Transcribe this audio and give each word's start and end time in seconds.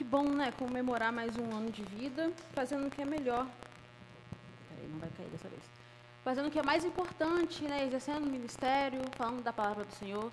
Que 0.00 0.04
bom, 0.04 0.24
né? 0.24 0.50
Comemorar 0.52 1.12
mais 1.12 1.36
um 1.36 1.54
ano 1.54 1.70
de 1.70 1.82
vida, 1.82 2.32
fazendo 2.54 2.86
o 2.86 2.90
que 2.90 3.02
é 3.02 3.04
melhor. 3.04 3.46
Peraí, 4.70 4.88
não 4.88 4.98
vai 4.98 5.10
cair 5.10 5.28
dessa 5.28 5.46
vez. 5.46 5.62
Fazendo 6.24 6.48
o 6.48 6.50
que 6.50 6.58
é 6.58 6.62
mais 6.62 6.86
importante, 6.86 7.62
né? 7.64 7.84
Exercendo 7.86 8.24
o 8.24 8.30
ministério, 8.30 9.02
falando 9.18 9.42
da 9.42 9.52
palavra 9.52 9.84
do 9.84 9.92
Senhor, 9.92 10.32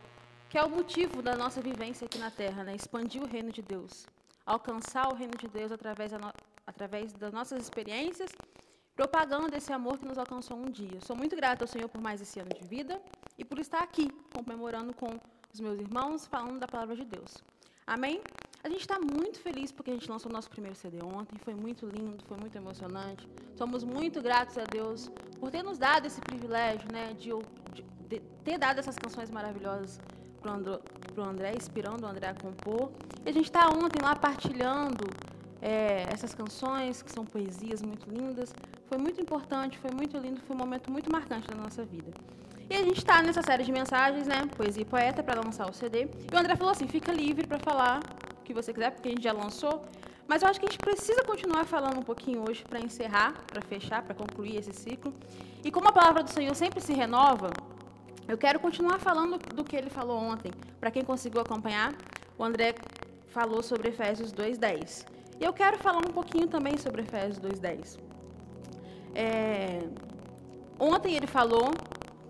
que 0.49 0.57
é 0.57 0.63
o 0.63 0.69
motivo 0.69 1.21
da 1.21 1.35
nossa 1.35 1.59
vivência 1.59 2.05
aqui 2.05 2.17
na 2.17 2.31
Terra, 2.31 2.63
né? 2.63 2.75
Expandir 2.75 3.21
o 3.21 3.27
reino 3.27 3.51
de 3.51 3.61
Deus. 3.61 4.07
Alcançar 4.45 5.09
o 5.09 5.15
reino 5.15 5.35
de 5.37 5.49
Deus 5.49 5.69
através, 5.69 6.13
no... 6.13 6.31
através 6.65 7.11
das 7.11 7.33
nossas 7.33 7.61
experiências, 7.61 8.31
propagando 8.95 9.53
esse 9.53 9.73
amor 9.73 9.97
que 9.97 10.07
nos 10.07 10.17
alcançou 10.17 10.55
um 10.55 10.71
dia. 10.71 11.01
Sou 11.01 11.13
muito 11.13 11.35
grata 11.35 11.65
ao 11.65 11.67
Senhor 11.67 11.89
por 11.89 11.99
mais 11.99 12.21
esse 12.21 12.39
ano 12.39 12.51
de 12.57 12.65
vida 12.65 13.01
e 13.37 13.43
por 13.43 13.59
estar 13.59 13.83
aqui, 13.83 14.07
comemorando 14.33 14.93
com 14.93 15.09
os 15.53 15.59
meus 15.59 15.77
irmãos, 15.77 16.25
falando 16.25 16.57
da 16.57 16.67
palavra 16.67 16.95
de 16.95 17.03
Deus. 17.03 17.43
Amém? 17.85 18.21
A 18.63 18.69
gente 18.69 18.81
está 18.81 18.99
muito 18.99 19.39
feliz 19.39 19.71
porque 19.71 19.91
a 19.91 19.93
gente 19.93 20.09
lançou 20.09 20.29
o 20.29 20.33
nosso 20.33 20.49
primeiro 20.49 20.75
CD 20.75 20.97
ontem. 21.03 21.37
Foi 21.43 21.53
muito 21.53 21.85
lindo, 21.85 22.23
foi 22.25 22.37
muito 22.37 22.55
emocionante. 22.55 23.27
Somos 23.55 23.83
muito 23.83 24.21
gratos 24.21 24.57
a 24.57 24.63
Deus 24.63 25.11
por 25.39 25.51
ter 25.51 25.63
nos 25.63 25.77
dado 25.77 26.07
esse 26.07 26.19
privilégio, 26.21 26.91
né, 26.91 27.13
de, 27.13 27.29
de, 27.73 27.85
de 28.09 28.19
ter 28.43 28.57
dado 28.57 28.79
essas 28.79 28.97
canções 28.97 29.29
maravilhosas 29.29 29.99
para 30.41 31.23
o 31.23 31.29
André, 31.29 31.53
inspirando 31.55 32.05
o 32.05 32.09
André 32.09 32.27
a 32.27 32.33
compor. 32.33 32.91
E 33.25 33.29
a 33.29 33.31
gente 33.31 33.45
está 33.45 33.69
ontem 33.69 34.01
lá 34.01 34.15
partilhando 34.15 35.05
é, 35.61 36.05
essas 36.11 36.33
canções, 36.33 37.01
que 37.01 37.11
são 37.11 37.25
poesias 37.25 37.81
muito 37.81 38.09
lindas. 38.09 38.53
Foi 38.87 38.97
muito 38.97 39.21
importante, 39.21 39.77
foi 39.77 39.91
muito 39.91 40.17
lindo, 40.17 40.41
foi 40.41 40.55
um 40.55 40.59
momento 40.59 40.91
muito 40.91 41.11
marcante 41.11 41.47
da 41.47 41.55
nossa 41.55 41.83
vida. 41.83 42.11
E 42.69 42.75
a 42.75 42.83
gente 42.83 42.97
está 42.97 43.21
nessa 43.21 43.41
série 43.41 43.63
de 43.63 43.71
mensagens, 43.71 44.27
né? 44.27 44.45
Poesia 44.55 44.81
e 44.81 44.85
poeta, 44.85 45.23
para 45.23 45.39
lançar 45.41 45.69
o 45.69 45.73
CD. 45.73 46.09
E 46.31 46.35
o 46.35 46.37
André 46.37 46.55
falou 46.55 46.71
assim: 46.71 46.87
fica 46.87 47.13
livre 47.13 47.47
para 47.47 47.59
falar 47.59 48.01
que 48.47 48.53
você 48.53 48.73
quiser, 48.73 48.91
porque 48.91 49.09
a 49.09 49.11
gente 49.11 49.23
já 49.23 49.33
lançou. 49.33 49.85
Mas 50.27 50.41
eu 50.41 50.49
acho 50.49 50.59
que 50.59 50.65
a 50.65 50.69
gente 50.69 50.79
precisa 50.79 51.21
continuar 51.23 51.65
falando 51.65 51.99
um 51.99 52.07
pouquinho 52.11 52.43
hoje 52.47 52.63
para 52.69 52.79
encerrar, 52.79 53.33
para 53.51 53.61
fechar, 53.61 54.01
para 54.01 54.15
concluir 54.15 54.55
esse 54.57 54.73
ciclo. 54.73 55.13
E 55.63 55.71
como 55.71 55.87
a 55.89 55.91
palavra 55.91 56.23
do 56.23 56.29
Senhor 56.29 56.55
sempre 56.55 56.81
se 56.81 56.93
renova, 56.93 57.49
eu 58.27 58.37
quero 58.37 58.59
continuar 58.59 58.99
falando 58.99 59.37
do 59.53 59.63
que 59.63 59.75
ele 59.75 59.89
falou 59.89 60.17
ontem. 60.17 60.51
Para 60.79 60.91
quem 60.91 61.03
conseguiu 61.03 61.41
acompanhar, 61.41 61.93
o 62.37 62.43
André 62.43 62.75
falou 63.27 63.61
sobre 63.63 63.89
Efésios 63.89 64.33
2:10. 64.33 65.05
E 65.39 65.43
eu 65.43 65.53
quero 65.53 65.77
falar 65.77 65.99
um 65.99 66.13
pouquinho 66.19 66.47
também 66.47 66.77
sobre 66.77 67.01
Efésios 67.01 67.39
2:10. 67.39 67.97
É... 69.15 69.87
Ontem 70.79 71.15
ele 71.15 71.27
falou 71.27 71.71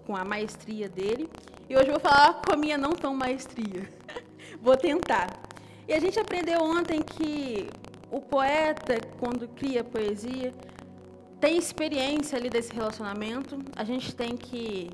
com 0.06 0.16
a 0.16 0.24
maestria 0.24 0.88
dele. 0.88 1.30
E 1.70 1.76
hoje 1.76 1.88
eu 1.88 1.94
vou 1.94 2.00
falar 2.00 2.42
com 2.44 2.54
a 2.54 2.58
minha 2.58 2.78
não 2.78 2.94
tão 2.94 3.14
maestria. 3.16 3.90
vou 4.62 4.78
tentar. 4.78 5.47
E 5.88 5.94
a 5.94 6.00
gente 6.00 6.20
aprendeu 6.20 6.62
ontem 6.62 7.02
que 7.02 7.70
o 8.12 8.20
poeta, 8.20 9.00
quando 9.20 9.48
cria 9.48 9.84
poesia, 9.84 10.54
tem 11.40 11.58
experiência 11.58 12.38
ali 12.38 12.50
desse 12.50 12.74
relacionamento. 12.74 13.58
A 13.76 13.84
gente 13.84 14.16
tem 14.16 14.36
que 14.36 14.90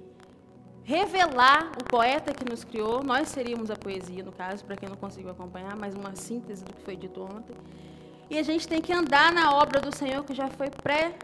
revelar 0.83 1.71
o 1.81 1.83
poeta 1.86 2.33
que 2.33 2.47
nos 2.47 2.64
criou. 2.64 3.03
Nós 3.03 3.30
seríamos 3.30 3.71
a 3.71 3.75
poesia, 3.75 4.23
no 4.23 4.31
caso, 4.31 4.64
para 4.66 4.75
quem 4.75 4.89
não 4.89 4.97
conseguiu 4.97 5.31
acompanhar, 5.31 5.75
mas 5.75 5.95
uma 5.95 6.16
síntese 6.16 6.64
do 6.64 6.73
que 6.73 6.81
foi 6.83 6.95
dito 6.95 7.21
ontem. 7.23 7.55
E 8.30 8.38
a 8.38 8.44
gente 8.44 8.67
tem 8.67 8.81
que 8.81 8.94
andar 8.94 9.31
na 9.31 9.55
obra 9.55 9.80
do 9.80 9.95
Senhor 9.95 10.23
que 10.23 10.33
já 10.33 10.47
foi 10.47 10.69
pré 10.69 11.16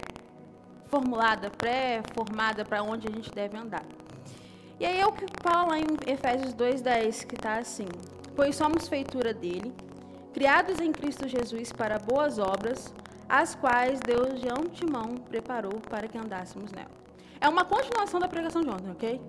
formulada, 0.87 1.51
pré-formada 1.51 2.65
para 2.65 2.81
onde 2.81 3.07
a 3.07 3.11
gente 3.11 3.31
deve 3.31 3.55
andar. 3.57 3.85
E 4.79 4.85
aí 4.85 4.99
é 4.99 5.05
o 5.05 5.11
que 5.11 5.25
lá 5.43 5.77
em 5.77 6.11
Efésios 6.11 6.53
2,10, 6.53 7.25
que 7.25 7.35
está 7.35 7.57
assim: 7.57 7.87
Pois 8.39 8.55
somos 8.55 8.87
feitura 8.87 9.33
dele, 9.33 9.73
criados 10.33 10.79
em 10.79 10.93
Cristo 10.93 11.27
Jesus 11.27 11.73
para 11.73 11.99
boas 11.99 12.39
obras, 12.39 12.93
as 13.27 13.53
quais 13.53 13.99
Deus 13.99 14.39
de 14.39 14.47
antemão 14.47 15.17
preparou 15.17 15.81
para 15.81 16.07
que 16.07 16.17
andássemos 16.17 16.71
nela. 16.71 16.89
É 17.41 17.49
uma 17.49 17.65
continuação 17.65 18.17
da 18.17 18.29
pregação 18.29 18.61
de 18.61 18.69
ontem, 18.69 18.89
ok? 18.91 19.21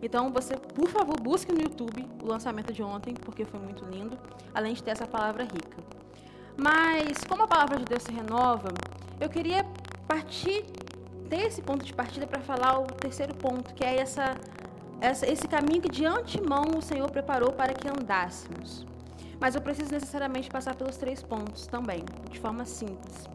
Então 0.00 0.32
você, 0.32 0.56
por 0.56 0.88
favor, 0.88 1.20
busque 1.20 1.52
no 1.52 1.60
YouTube 1.60 2.08
o 2.22 2.26
lançamento 2.26 2.72
de 2.72 2.82
ontem, 2.82 3.12
porque 3.12 3.44
foi 3.44 3.60
muito 3.60 3.84
lindo, 3.84 4.18
além 4.54 4.72
de 4.72 4.82
ter 4.82 4.92
essa 4.92 5.06
palavra 5.06 5.44
rica. 5.44 5.76
Mas, 6.56 7.22
como 7.28 7.42
a 7.42 7.46
palavra 7.46 7.76
de 7.76 7.84
Deus 7.84 8.02
se 8.02 8.12
renova, 8.12 8.70
eu 9.20 9.28
queria 9.28 9.62
partir 10.06 10.64
ter 11.28 11.48
esse 11.48 11.60
ponto 11.60 11.84
de 11.84 11.92
partida 11.92 12.26
para 12.26 12.40
falar 12.40 12.80
o 12.80 12.86
terceiro 12.86 13.34
ponto, 13.34 13.74
que 13.74 13.84
é 13.84 14.00
essa, 14.00 14.34
esse 15.00 15.46
caminho 15.46 15.82
que 15.82 15.88
de 15.88 16.04
antemão 16.04 16.64
o 16.76 16.82
Senhor 16.82 17.10
preparou 17.10 17.52
para 17.52 17.72
que 17.72 17.88
andássemos. 17.88 18.86
Mas 19.40 19.54
eu 19.54 19.60
preciso 19.60 19.92
necessariamente 19.92 20.50
passar 20.50 20.74
pelos 20.74 20.96
três 20.96 21.22
pontos 21.22 21.66
também, 21.66 22.04
de 22.30 22.40
forma 22.40 22.64
simples. 22.64 23.28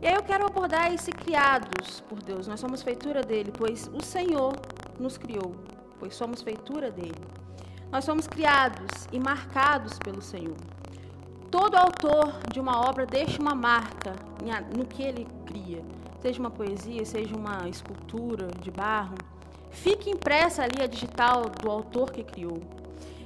E 0.00 0.06
aí 0.06 0.14
eu 0.14 0.22
quero 0.22 0.46
abordar 0.46 0.92
esse 0.92 1.10
criados 1.10 2.00
por 2.00 2.22
Deus. 2.22 2.46
Nós 2.46 2.60
somos 2.60 2.82
feitura 2.82 3.22
dele, 3.22 3.52
pois 3.56 3.90
o 3.92 4.04
Senhor 4.04 4.54
nos 4.98 5.16
criou, 5.16 5.54
pois 5.98 6.14
somos 6.14 6.42
feitura 6.42 6.90
dele. 6.90 7.24
Nós 7.90 8.04
somos 8.04 8.26
criados 8.26 9.08
e 9.10 9.18
marcados 9.18 9.98
pelo 9.98 10.20
Senhor. 10.20 10.56
Todo 11.50 11.76
autor 11.76 12.38
de 12.52 12.60
uma 12.60 12.86
obra 12.86 13.06
deixa 13.06 13.40
uma 13.40 13.54
marca 13.54 14.14
no 14.76 14.84
que 14.84 15.02
ele 15.02 15.26
cria 15.46 15.82
seja 16.20 16.40
uma 16.40 16.50
poesia, 16.50 17.04
seja 17.04 17.34
uma 17.36 17.68
escultura 17.68 18.48
de 18.60 18.70
barro, 18.70 19.16
fique 19.70 20.10
impressa 20.10 20.62
ali 20.62 20.82
a 20.82 20.86
digital 20.86 21.48
do 21.48 21.70
autor 21.70 22.10
que 22.10 22.22
criou. 22.22 22.60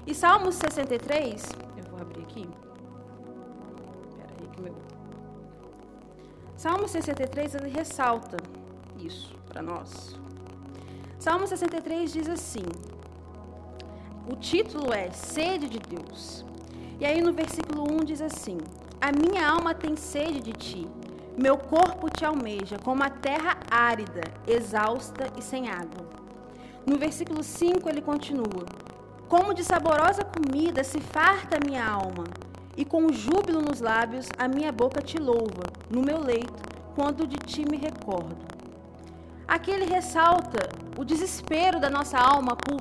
E 0.06 0.14
Salmos 0.14 0.56
63, 0.56 1.48
eu 1.76 1.90
vou 1.90 2.00
abrir 2.00 2.22
aqui. 2.22 2.48
Espera 4.08 4.30
aí 4.40 4.48
que 4.48 4.60
meu. 4.60 4.74
Salmo 6.56 6.88
63 6.88 7.54
ele 7.54 7.68
ressalta 7.68 8.36
isso 8.98 9.34
para 9.48 9.62
nós. 9.62 10.18
Salmo 11.18 11.46
63 11.46 12.12
diz 12.12 12.28
assim: 12.28 12.64
o 14.30 14.36
título 14.36 14.92
é 14.92 15.10
Sede 15.10 15.68
de 15.68 15.80
Deus. 15.80 16.44
E 17.00 17.04
aí 17.04 17.20
no 17.20 17.32
versículo 17.32 17.82
1 17.92 18.04
diz 18.04 18.20
assim: 18.20 18.58
A 19.00 19.10
minha 19.10 19.44
alma 19.44 19.74
tem 19.74 19.96
sede 19.96 20.40
de 20.40 20.52
ti, 20.52 20.88
meu 21.36 21.58
corpo 21.58 22.08
te 22.08 22.24
almeja 22.24 22.78
como 22.78 23.02
a 23.02 23.10
terra 23.10 23.58
árida, 23.68 24.22
exausta 24.46 25.26
e 25.36 25.42
sem 25.42 25.68
água. 25.68 26.21
No 26.86 26.98
versículo 26.98 27.42
5 27.42 27.88
ele 27.88 28.02
continua: 28.02 28.66
Como 29.28 29.54
de 29.54 29.62
saborosa 29.62 30.24
comida 30.24 30.82
se 30.82 31.00
farta 31.00 31.56
a 31.56 31.64
minha 31.64 31.86
alma, 31.86 32.24
e 32.76 32.84
com 32.84 33.12
júbilo 33.12 33.60
nos 33.60 33.80
lábios 33.80 34.28
a 34.38 34.48
minha 34.48 34.72
boca 34.72 35.00
te 35.00 35.18
louva, 35.18 35.64
no 35.90 36.02
meu 36.02 36.18
leito, 36.18 36.62
quando 36.94 37.26
de 37.26 37.36
ti 37.36 37.64
me 37.70 37.76
recordo. 37.76 38.36
Aqui 39.46 39.70
ele 39.70 39.84
ressalta 39.84 40.70
o 40.98 41.04
desespero 41.04 41.78
da 41.78 41.90
nossa 41.90 42.18
alma 42.18 42.56
por 42.56 42.80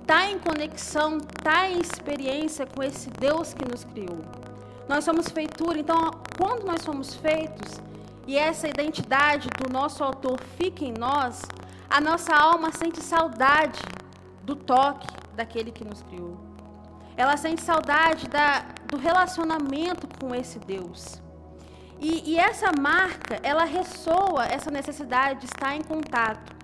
estar 0.00 0.30
em 0.30 0.38
conexão, 0.38 1.18
estar 1.18 1.70
em 1.70 1.80
experiência 1.80 2.66
com 2.66 2.82
esse 2.82 3.10
Deus 3.10 3.52
que 3.52 3.68
nos 3.68 3.84
criou. 3.84 4.18
Nós 4.88 5.04
somos 5.04 5.28
feitura, 5.28 5.78
então, 5.78 6.10
quando 6.38 6.64
nós 6.64 6.82
somos 6.82 7.14
feitos 7.14 7.80
e 8.26 8.36
essa 8.36 8.68
identidade 8.68 9.48
do 9.58 9.72
nosso 9.72 10.04
autor 10.04 10.38
fica 10.56 10.84
em 10.84 10.92
nós, 10.92 11.42
a 11.88 12.00
nossa 12.00 12.34
alma 12.34 12.72
sente 12.72 13.00
saudade 13.00 13.80
do 14.42 14.56
toque 14.56 15.06
daquele 15.34 15.70
que 15.70 15.84
nos 15.84 16.02
criou. 16.02 16.38
Ela 17.16 17.36
sente 17.36 17.62
saudade 17.62 18.28
da, 18.28 18.64
do 18.86 18.96
relacionamento 18.96 20.08
com 20.18 20.34
esse 20.34 20.58
Deus. 20.58 21.22
E, 22.00 22.32
e, 22.32 22.36
essa 22.36 22.72
marca, 22.78 23.38
ela 23.42 23.64
ressoa 23.64 24.44
essa 24.46 24.70
necessidade 24.70 25.40
de 25.40 25.46
estar 25.46 25.76
em 25.76 25.82
contato. 25.82 26.54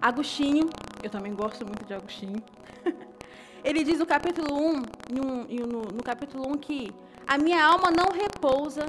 Agostinho, 0.00 0.70
eu 1.02 1.10
também 1.10 1.34
gosto 1.34 1.64
muito 1.66 1.84
de 1.84 1.92
Agostinho, 1.92 2.42
ele 3.62 3.84
diz 3.84 3.98
no 3.98 4.06
capítulo 4.06 4.54
1, 4.54 4.82
no, 5.10 5.44
no, 5.44 5.82
no 5.82 6.02
capítulo 6.02 6.48
1 6.48 6.54
que 6.54 6.90
a 7.26 7.36
minha 7.36 7.62
alma 7.62 7.90
não 7.90 8.10
repousa, 8.10 8.86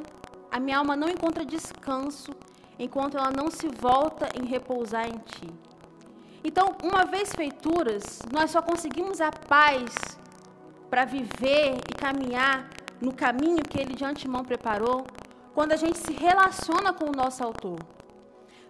a 0.49 0.59
minha 0.59 0.77
alma 0.77 0.95
não 0.95 1.09
encontra 1.09 1.45
descanso 1.45 2.31
enquanto 2.79 3.17
ela 3.17 3.29
não 3.29 3.51
se 3.51 3.67
volta 3.67 4.29
em 4.39 4.45
repousar 4.45 5.07
em 5.07 5.17
ti. 5.19 5.53
Então, 6.43 6.75
uma 6.83 7.05
vez 7.05 7.33
feituras, 7.33 8.19
nós 8.31 8.51
só 8.51 8.61
conseguimos 8.61 9.21
a 9.21 9.31
paz 9.31 9.93
para 10.89 11.05
viver 11.05 11.77
e 11.89 11.93
caminhar 11.93 12.67
no 12.99 13.13
caminho 13.13 13.63
que 13.63 13.79
ele 13.79 13.95
de 13.95 14.03
antemão 14.03 14.43
preparou 14.43 15.05
quando 15.53 15.71
a 15.73 15.75
gente 15.75 15.97
se 15.97 16.13
relaciona 16.13 16.93
com 16.93 17.05
o 17.05 17.15
nosso 17.15 17.43
autor. 17.43 17.79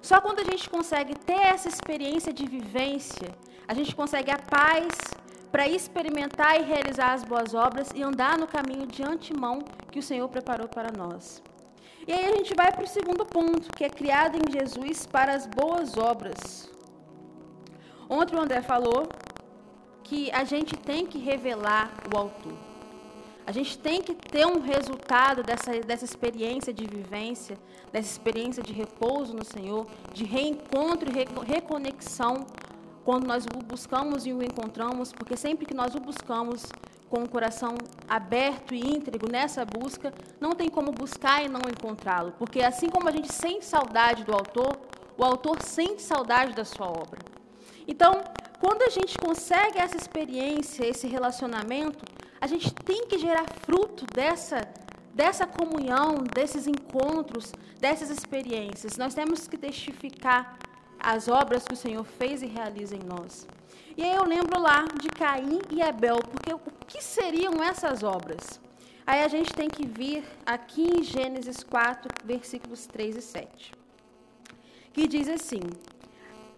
Só 0.01 0.19
quando 0.19 0.39
a 0.39 0.44
gente 0.44 0.69
consegue 0.69 1.15
ter 1.15 1.41
essa 1.53 1.69
experiência 1.69 2.33
de 2.33 2.45
vivência, 2.45 3.29
a 3.68 3.74
gente 3.74 3.95
consegue 3.95 4.31
a 4.31 4.39
paz 4.39 4.88
para 5.51 5.67
experimentar 5.67 6.59
e 6.59 6.63
realizar 6.63 7.13
as 7.13 7.24
boas 7.24 7.53
obras 7.53 7.89
e 7.94 8.01
andar 8.01 8.38
no 8.38 8.47
caminho 8.47 8.88
de 8.88 9.03
antemão 9.03 9.59
que 9.91 10.00
o 10.00 10.03
Senhor 10.03 10.27
preparou 10.29 10.67
para 10.67 10.91
nós. 10.91 11.41
E 12.07 12.12
aí 12.12 12.25
a 12.25 12.35
gente 12.35 12.56
vai 12.56 12.71
para 12.71 12.83
o 12.83 12.88
segundo 12.88 13.25
ponto, 13.25 13.69
que 13.75 13.83
é 13.83 13.89
criado 13.89 14.38
em 14.38 14.51
Jesus 14.51 15.06
para 15.06 15.33
as 15.33 15.45
boas 15.45 15.97
obras. 15.97 16.71
Ontem 18.13 18.35
o 18.35 18.41
André 18.41 18.61
falou 18.61 19.07
que 20.03 20.29
a 20.33 20.43
gente 20.43 20.75
tem 20.75 21.05
que 21.05 21.17
revelar 21.17 21.89
o 22.13 22.17
autor. 22.17 22.57
A 23.47 23.53
gente 23.53 23.77
tem 23.77 24.01
que 24.01 24.13
ter 24.13 24.45
um 24.45 24.59
resultado 24.59 25.41
dessa, 25.41 25.79
dessa 25.79 26.03
experiência 26.03 26.73
de 26.73 26.85
vivência, 26.85 27.57
dessa 27.89 28.11
experiência 28.11 28.61
de 28.61 28.73
repouso 28.73 29.33
no 29.33 29.45
Senhor, 29.45 29.87
de 30.13 30.25
reencontro 30.25 31.09
e 31.09 31.49
reconexão 31.49 32.45
quando 33.05 33.25
nós 33.25 33.45
o 33.45 33.65
buscamos 33.65 34.25
e 34.25 34.33
o 34.33 34.43
encontramos, 34.43 35.13
porque 35.13 35.37
sempre 35.37 35.65
que 35.65 35.73
nós 35.73 35.95
o 35.95 35.99
buscamos 36.01 36.65
com 37.09 37.23
o 37.23 37.29
coração 37.29 37.75
aberto 38.09 38.75
e 38.75 38.79
íntegro 38.81 39.31
nessa 39.31 39.63
busca, 39.63 40.13
não 40.37 40.51
tem 40.51 40.69
como 40.69 40.91
buscar 40.91 41.45
e 41.45 41.47
não 41.47 41.61
encontrá-lo, 41.61 42.33
porque 42.37 42.61
assim 42.61 42.89
como 42.89 43.07
a 43.07 43.11
gente 43.11 43.31
sente 43.31 43.63
saudade 43.63 44.25
do 44.25 44.33
autor, 44.33 44.77
o 45.17 45.23
autor 45.23 45.61
sente 45.61 46.01
saudade 46.01 46.53
da 46.53 46.65
sua 46.65 46.87
obra. 46.87 47.30
Então, 47.87 48.23
quando 48.59 48.83
a 48.83 48.89
gente 48.89 49.17
consegue 49.17 49.77
essa 49.79 49.97
experiência, 49.97 50.85
esse 50.85 51.07
relacionamento, 51.07 52.03
a 52.39 52.47
gente 52.47 52.73
tem 52.73 53.07
que 53.07 53.17
gerar 53.17 53.45
fruto 53.65 54.05
dessa 54.13 54.61
dessa 55.13 55.45
comunhão, 55.45 56.23
desses 56.33 56.67
encontros, 56.67 57.51
dessas 57.79 58.09
experiências. 58.09 58.97
Nós 58.97 59.13
temos 59.13 59.47
que 59.47 59.57
testificar 59.57 60.57
as 60.97 61.27
obras 61.27 61.65
que 61.67 61.73
o 61.73 61.77
Senhor 61.77 62.03
fez 62.03 62.41
e 62.41 62.45
realiza 62.45 62.95
em 62.95 63.03
nós. 63.03 63.47
E 63.97 64.03
aí 64.03 64.15
eu 64.15 64.23
lembro 64.23 64.59
lá 64.59 64.85
de 65.01 65.09
Caim 65.09 65.59
e 65.69 65.81
Abel, 65.81 66.19
porque 66.31 66.53
o 66.53 66.59
que 66.87 67.03
seriam 67.03 67.61
essas 67.61 68.03
obras? 68.03 68.59
Aí 69.05 69.21
a 69.23 69.27
gente 69.27 69.51
tem 69.51 69.67
que 69.67 69.85
vir 69.85 70.23
aqui 70.45 70.83
em 70.83 71.03
Gênesis 71.03 71.63
4, 71.63 72.09
versículos 72.23 72.85
3 72.85 73.17
e 73.17 73.21
7, 73.21 73.71
que 74.93 75.07
diz 75.07 75.27
assim: 75.27 75.61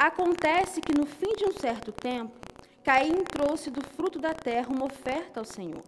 Acontece 0.03 0.81
que 0.81 0.91
no 0.91 1.05
fim 1.05 1.33
de 1.33 1.45
um 1.45 1.53
certo 1.53 1.89
tempo, 1.94 2.38
Caim 2.83 3.23
trouxe 3.23 3.71
do 3.71 3.81
fruto 3.81 4.19
da 4.19 4.33
terra 4.33 4.67
uma 4.67 4.83
oferta 4.83 5.39
ao 5.39 5.45
Senhor. 5.45 5.81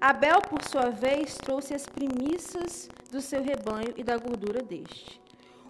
Abel, 0.00 0.40
por 0.40 0.64
sua 0.64 0.90
vez, 0.90 1.36
trouxe 1.36 1.72
as 1.72 1.86
primícias 1.86 2.88
do 3.08 3.20
seu 3.20 3.40
rebanho 3.44 3.94
e 3.96 4.02
da 4.02 4.16
gordura 4.16 4.60
deste. 4.64 5.20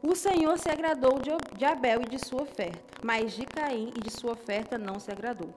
O 0.02 0.16
Senhor 0.16 0.58
se 0.58 0.70
agradou 0.70 1.20
de 1.54 1.66
Abel 1.66 2.00
e 2.00 2.08
de 2.08 2.18
sua 2.18 2.44
oferta, 2.44 2.98
mas 3.04 3.34
de 3.34 3.44
Caim 3.44 3.92
e 3.94 4.00
de 4.00 4.10
sua 4.10 4.32
oferta 4.32 4.78
não 4.78 4.98
se 4.98 5.10
agradou. 5.10 5.52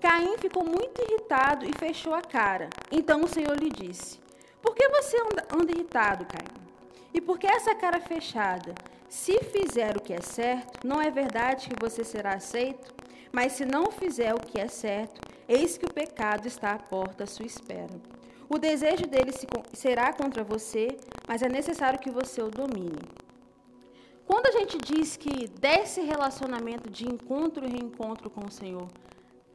Caim 0.00 0.38
ficou 0.38 0.64
muito 0.64 1.02
irritado 1.02 1.66
e 1.68 1.72
fechou 1.76 2.14
a 2.14 2.22
cara. 2.22 2.70
Então 2.92 3.24
o 3.24 3.28
Senhor 3.28 3.56
lhe 3.58 3.70
disse: 3.70 4.20
Por 4.62 4.72
que 4.72 4.88
você 4.88 5.16
anda, 5.52 5.72
irritado, 5.72 6.26
Caim? 6.26 6.64
E 7.12 7.20
por 7.20 7.40
que 7.40 7.48
essa 7.48 7.74
cara 7.74 7.98
fechada? 7.98 8.72
Se 9.08 9.38
fizer 9.44 9.96
o 9.96 10.00
que 10.00 10.12
é 10.12 10.20
certo, 10.20 10.86
não 10.86 11.00
é 11.00 11.10
verdade 11.10 11.68
que 11.68 11.80
você 11.80 12.02
será 12.04 12.34
aceito? 12.34 12.94
Mas 13.32 13.52
se 13.52 13.64
não 13.64 13.90
fizer 13.90 14.34
o 14.34 14.40
que 14.40 14.60
é 14.60 14.68
certo, 14.68 15.20
eis 15.48 15.78
que 15.78 15.84
o 15.84 15.92
pecado 15.92 16.46
está 16.46 16.72
à 16.72 16.78
porta 16.78 17.24
à 17.24 17.26
sua 17.26 17.46
espera. 17.46 17.94
O 18.48 18.58
desejo 18.58 19.06
dele 19.06 19.32
será 19.72 20.12
contra 20.12 20.44
você, 20.44 20.96
mas 21.26 21.42
é 21.42 21.48
necessário 21.48 21.98
que 21.98 22.10
você 22.10 22.40
o 22.42 22.50
domine. 22.50 22.98
Quando 24.26 24.46
a 24.46 24.58
gente 24.58 24.78
diz 24.78 25.16
que 25.16 25.48
desse 25.48 26.00
relacionamento 26.00 26.90
de 26.90 27.06
encontro 27.06 27.64
e 27.64 27.70
reencontro 27.70 28.28
com 28.28 28.44
o 28.46 28.50
Senhor 28.50 28.88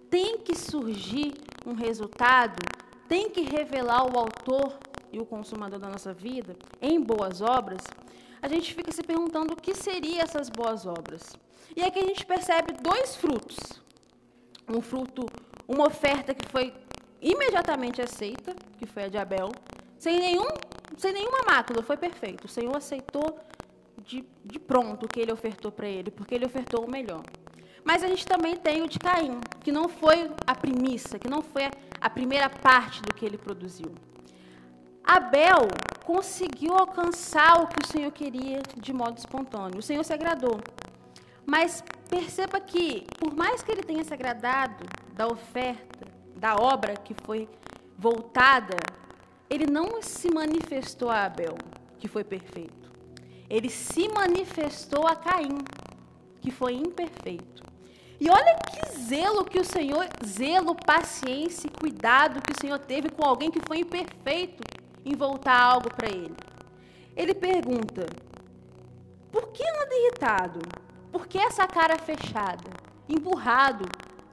tem 0.10 0.40
que 0.40 0.56
surgir 0.56 1.34
um 1.66 1.74
resultado, 1.74 2.58
tem 3.08 3.30
que 3.30 3.42
revelar 3.42 4.06
o 4.06 4.18
autor 4.18 4.78
e 5.12 5.20
o 5.20 5.26
consumador 5.26 5.80
da 5.80 5.90
nossa 5.90 6.14
vida 6.14 6.56
em 6.82 7.02
boas 7.02 7.42
obras, 7.42 7.82
a 8.42 8.48
gente 8.48 8.74
fica 8.74 8.92
se 8.92 9.04
perguntando 9.04 9.54
o 9.54 9.56
que 9.56 9.76
seriam 9.76 10.22
essas 10.22 10.50
boas 10.50 10.86
obras. 10.86 11.36
E 11.76 11.84
aqui 11.84 12.00
a 12.00 12.06
gente 12.06 12.26
percebe 12.26 12.74
dois 12.74 13.16
frutos. 13.16 13.58
Um 14.68 14.82
fruto, 14.82 15.26
uma 15.68 15.88
oferta 15.88 16.34
que 16.34 16.48
foi 16.50 16.74
imediatamente 17.22 18.02
aceita, 18.02 18.56
que 18.78 18.86
foi 18.86 19.04
a 19.04 19.08
de 19.08 19.18
Abel, 19.18 19.52
sem, 19.98 20.20
nenhum, 20.20 20.48
sem 20.98 21.14
nenhuma 21.14 21.44
mácula, 21.46 21.84
foi 21.84 21.98
perfeito. 21.98 22.46
O 22.46 22.50
Senhor 22.50 22.76
aceitou 22.76 23.40
de, 24.04 24.26
de 24.44 24.60
pronto 24.60 25.06
o 25.06 25.10
que 25.10 25.20
ele 25.20 25.32
ofertou 25.32 25.72
para 25.72 25.88
ele, 25.88 26.10
porque 26.10 26.34
ele 26.34 26.46
ofertou 26.46 26.86
o 26.86 26.92
melhor. 26.92 27.24
Mas 27.84 28.04
a 28.04 28.08
gente 28.08 28.26
também 28.26 28.56
tem 28.56 28.82
o 28.82 28.88
de 28.88 29.00
Caim, 29.00 29.40
que 29.64 29.72
não 29.72 29.88
foi 29.88 30.32
a 30.46 30.56
primícia, 30.56 31.20
que 31.20 31.30
não 31.30 31.42
foi 31.42 31.70
a 32.00 32.10
primeira 32.10 32.50
parte 32.50 33.02
do 33.02 33.14
que 33.14 33.26
ele 33.26 33.38
produziu. 33.38 33.94
Abel 35.04 35.68
conseguiu 36.06 36.74
alcançar 36.74 37.62
o 37.62 37.68
que 37.68 37.84
o 37.84 37.88
Senhor 37.88 38.12
queria 38.12 38.62
de 38.78 38.94
modo 38.94 39.18
espontâneo. 39.18 39.80
O 39.80 39.84
Senhor 39.84 40.04
se 40.04 40.14
agradou. 40.14 40.60
Mas 41.46 41.84
perceba 42.10 42.60
que, 42.60 43.06
por 43.20 43.36
mais 43.36 43.64
que 43.64 43.72
ele 43.72 43.84
tenha 43.84 44.04
se 44.04 44.14
agradado 44.14 44.86
da 45.14 45.28
oferta, 45.28 46.08
da 46.36 46.56
obra 46.56 46.96
que 46.96 47.14
foi 47.26 47.50
voltada, 47.98 48.78
ele 49.50 49.66
não 49.66 50.02
se 50.02 50.32
manifestou 50.32 51.10
a 51.10 51.26
Abel, 51.26 51.56
que 52.00 52.08
foi 52.08 52.24
perfeito 52.24 52.82
ele 53.52 53.70
se 53.70 54.08
manifestou 54.08 55.06
a 55.06 55.14
Caim, 55.14 55.58
que 56.40 56.50
foi 56.50 56.74
imperfeito. 56.74 57.62
E 58.18 58.30
olha 58.30 58.56
que 58.56 58.98
zelo 58.98 59.44
que 59.44 59.60
o 59.60 59.66
Senhor, 59.66 60.08
zelo, 60.26 60.74
paciência 60.74 61.68
e 61.68 61.78
cuidado 61.78 62.42
que 62.42 62.54
o 62.54 62.62
Senhor 62.62 62.80
teve 62.80 63.10
com 63.10 63.26
alguém 63.26 63.52
que 63.52 63.60
foi 63.68 63.80
imperfeito 63.80 64.64
em 65.06 65.16
voltar 65.16 65.62
algo 65.62 65.90
para 65.94 66.10
ele. 66.10 66.36
Ele 67.16 67.34
pergunta: 67.34 68.06
por 69.32 69.48
que 69.50 69.64
anda 69.64 69.96
irritado? 69.96 70.60
Por 71.12 71.28
que 71.28 71.38
essa 71.38 71.68
cara 71.68 71.98
fechada? 71.98 72.70
Emburrado. 73.08 73.86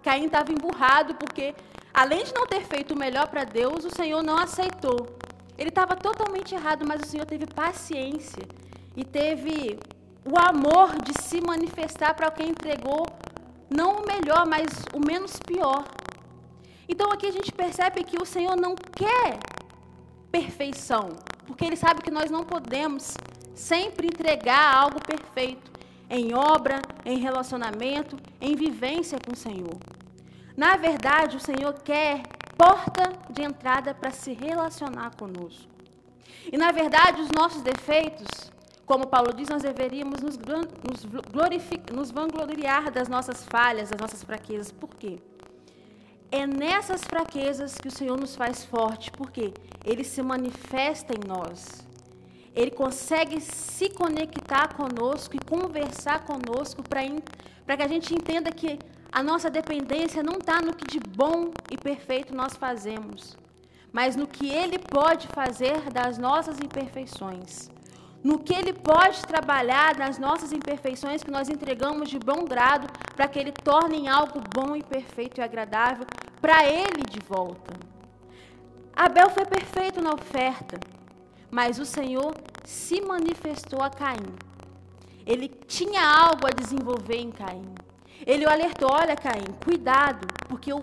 Caim 0.03 0.27
estava 0.27 0.53
emburrado 0.53 1.15
porque, 1.15 1.55
além 1.93 2.25
de 2.25 2.35
não 2.35 2.47
ter 2.47 2.65
feito 2.65 2.95
o 2.95 2.99
melhor 2.99 3.29
para 3.29 3.45
Deus, 3.45 3.85
o 3.85 3.95
Senhor 3.95 4.23
não 4.23 4.39
aceitou. 4.39 5.19
Ele 5.57 5.71
estava 5.71 5.97
totalmente 5.97 6.55
errado, 6.55 6.87
mas 6.87 7.03
o 7.03 7.07
Senhor 7.07 7.27
teve 7.27 7.47
paciência 7.47 8.45
e 8.97 9.05
teve 9.05 9.79
o 10.25 10.39
amor 10.39 11.01
de 11.03 11.21
se 11.23 11.41
manifestar 11.41 12.15
para 12.15 12.31
quem 12.31 12.51
entregou 12.51 13.05
não 13.69 13.97
o 13.97 14.07
melhor, 14.07 14.47
mas 14.47 14.67
o 14.95 15.01
menos 15.05 15.39
pior. 15.41 15.85
Então 16.89 17.11
aqui 17.13 17.27
a 17.27 17.33
gente 17.33 17.53
percebe 17.53 18.05
que 18.05 18.21
o 18.21 18.25
Senhor 18.25 18.57
não 18.57 18.75
quer 18.75 19.39
perfeição, 20.31 21.17
porque 21.47 21.65
Ele 21.65 21.77
sabe 21.77 22.03
que 22.03 22.11
nós 22.11 22.31
não 22.31 22.45
podemos 22.45 23.17
sempre 23.55 24.07
entregar 24.07 24.75
algo 24.75 25.01
perfeito 25.01 25.71
em 26.09 26.35
obra, 26.35 26.81
em 27.05 27.19
relacionamento, 27.19 28.17
em 28.41 28.55
vivência 28.55 29.19
com 29.19 29.33
o 29.33 29.37
Senhor. 29.37 29.79
Na 30.57 30.77
verdade, 30.77 31.37
o 31.37 31.41
Senhor 31.41 31.73
quer 31.83 32.23
porta 32.57 33.13
de 33.31 33.43
entrada 33.43 33.95
para 33.95 34.11
se 34.11 34.33
relacionar 34.33 35.15
conosco. 35.17 35.69
E 36.51 36.57
na 36.57 36.73
verdade, 36.73 37.21
os 37.21 37.31
nossos 37.31 37.63
defeitos 37.63 38.51
como 38.89 39.07
Paulo 39.07 39.35
diz, 39.35 39.51
nós 39.51 39.63
deveríamos 39.63 40.23
nos, 40.23 40.39
nos, 40.39 41.07
nos 41.93 42.11
vangloriar 42.11 42.91
das 42.91 43.07
nossas 43.07 43.45
falhas, 43.45 43.91
das 43.91 44.01
nossas 44.01 44.23
fraquezas. 44.23 44.73
Por 44.73 44.89
quê? 44.89 45.19
É 46.31 46.47
nessas 46.47 47.03
fraquezas 47.05 47.79
que 47.79 47.89
o 47.89 47.91
Senhor 47.91 48.19
nos 48.19 48.37
faz 48.37 48.65
forte, 48.65 49.11
porque 49.11 49.53
Ele 49.85 50.05
se 50.05 50.23
manifesta 50.23 51.15
em 51.15 51.27
nós. 51.27 51.87
Ele 52.55 52.71
consegue 52.71 53.41
se 53.41 53.89
conectar 53.91 54.75
conosco 54.75 55.37
e 55.37 55.39
conversar 55.39 56.27
conosco 56.27 56.83
para 56.83 57.77
que 57.77 57.83
a 57.83 57.89
gente 57.89 58.15
entenda 58.15 58.51
que 58.51 58.79
a 59.11 59.23
nossa 59.23 59.49
dependência 59.49 60.23
não 60.23 60.39
está 60.39 60.61
no 60.61 60.75
que 60.75 60.87
de 60.87 61.01
bom 61.01 61.51
e 61.71 61.79
perfeito 61.79 62.35
nós 62.35 62.55
fazemos, 62.57 63.37
mas 63.91 64.15
no 64.15 64.27
que 64.27 64.51
Ele 64.51 64.79
pode 64.79 65.29
fazer 65.29 65.91
das 65.91 66.19
nossas 66.19 66.59
imperfeições 66.59 67.71
no 68.23 68.39
que 68.39 68.55
Ele 68.55 68.73
pode 68.73 69.23
trabalhar 69.23 69.97
nas 69.97 70.19
nossas 70.19 70.53
imperfeições 70.53 71.23
que 71.23 71.31
nós 71.31 71.49
entregamos 71.49 72.09
de 72.09 72.19
bom 72.19 72.45
grado, 72.45 72.87
para 73.15 73.29
que 73.29 73.39
Ele 73.39 73.53
torne 73.53 73.99
em 73.99 74.09
algo 74.09 74.41
bom 74.53 74.75
e 74.75 74.83
perfeito 74.83 75.41
e 75.41 75.45
agradável 75.45 76.05
para 76.41 76.67
Ele 76.67 77.03
de 77.09 77.21
volta. 77.21 77.73
Abel 78.95 79.31
foi 79.31 79.45
perfeito 79.45 80.03
na 80.03 80.13
oferta, 80.13 80.79
mas 81.51 81.79
o 81.79 81.85
Senhor 81.85 82.35
se 82.65 83.01
manifestou 83.01 83.83
a 83.83 83.91
Caim. 83.91 84.35
Ele 85.25 85.49
tinha 85.49 86.03
algo 86.03 86.47
a 86.47 86.51
desenvolver 86.51 87.19
em 87.19 87.31
Caim. 87.31 87.75
Ele 88.27 88.45
o 88.45 88.51
alertou: 88.51 88.89
olha, 88.91 89.15
Caim, 89.15 89.45
cuidado, 89.63 90.27
porque 90.49 90.73
o, 90.73 90.83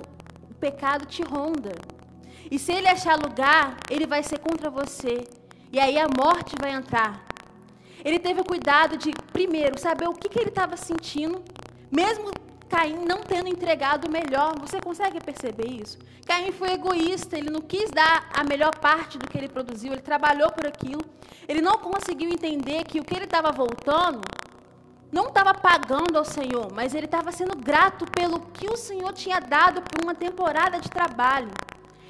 pecado 0.60 1.06
te 1.06 1.22
ronda. 1.22 1.74
E 2.50 2.58
se 2.58 2.72
ele 2.72 2.88
achar 2.88 3.20
lugar, 3.20 3.77
ele 3.89 4.08
vai 4.08 4.24
ser 4.24 4.39
contra 4.39 4.70
você. 4.70 5.27
E 5.72 5.80
aí 5.80 5.98
a 6.00 6.08
morte 6.08 6.56
vai 6.60 6.72
entrar. 6.72 7.25
Ele 8.05 8.19
teve 8.19 8.39
o 8.39 8.45
cuidado 8.45 8.95
de, 8.97 9.12
primeiro, 9.33 9.79
saber 9.79 10.07
o 10.07 10.13
que, 10.13 10.29
que 10.29 10.39
ele 10.39 10.50
estava 10.50 10.77
sentindo, 10.77 11.43
mesmo 11.91 12.31
Caim 12.69 13.03
não 13.03 13.21
tendo 13.21 13.47
entregado 13.47 14.05
o 14.05 14.12
melhor. 14.12 14.53
Você 14.59 14.79
consegue 14.79 15.19
perceber 15.19 15.67
isso? 15.67 15.97
Caim 16.25 16.51
foi 16.51 16.74
egoísta, 16.74 17.35
ele 17.35 17.50
não 17.50 17.62
quis 17.62 17.89
dar 17.89 18.29
a 18.31 18.43
melhor 18.43 18.75
parte 18.77 19.17
do 19.17 19.27
que 19.27 19.38
ele 19.38 19.47
produziu, 19.47 19.91
ele 19.91 20.01
trabalhou 20.01 20.51
por 20.51 20.67
aquilo. 20.67 21.01
Ele 21.47 21.62
não 21.62 21.79
conseguiu 21.79 22.29
entender 22.29 22.83
que 22.83 23.00
o 23.00 23.03
que 23.03 23.15
ele 23.15 23.25
estava 23.25 23.51
voltando 23.51 24.21
não 25.12 25.27
estava 25.29 25.53
pagando 25.53 26.17
ao 26.17 26.25
Senhor, 26.25 26.71
mas 26.74 26.93
ele 26.93 27.05
estava 27.05 27.31
sendo 27.31 27.55
grato 27.57 28.05
pelo 28.12 28.39
que 28.39 28.67
o 28.67 28.77
Senhor 28.77 29.13
tinha 29.13 29.39
dado 29.39 29.81
por 29.81 30.03
uma 30.03 30.13
temporada 30.13 30.79
de 30.79 30.89
trabalho. 30.89 31.50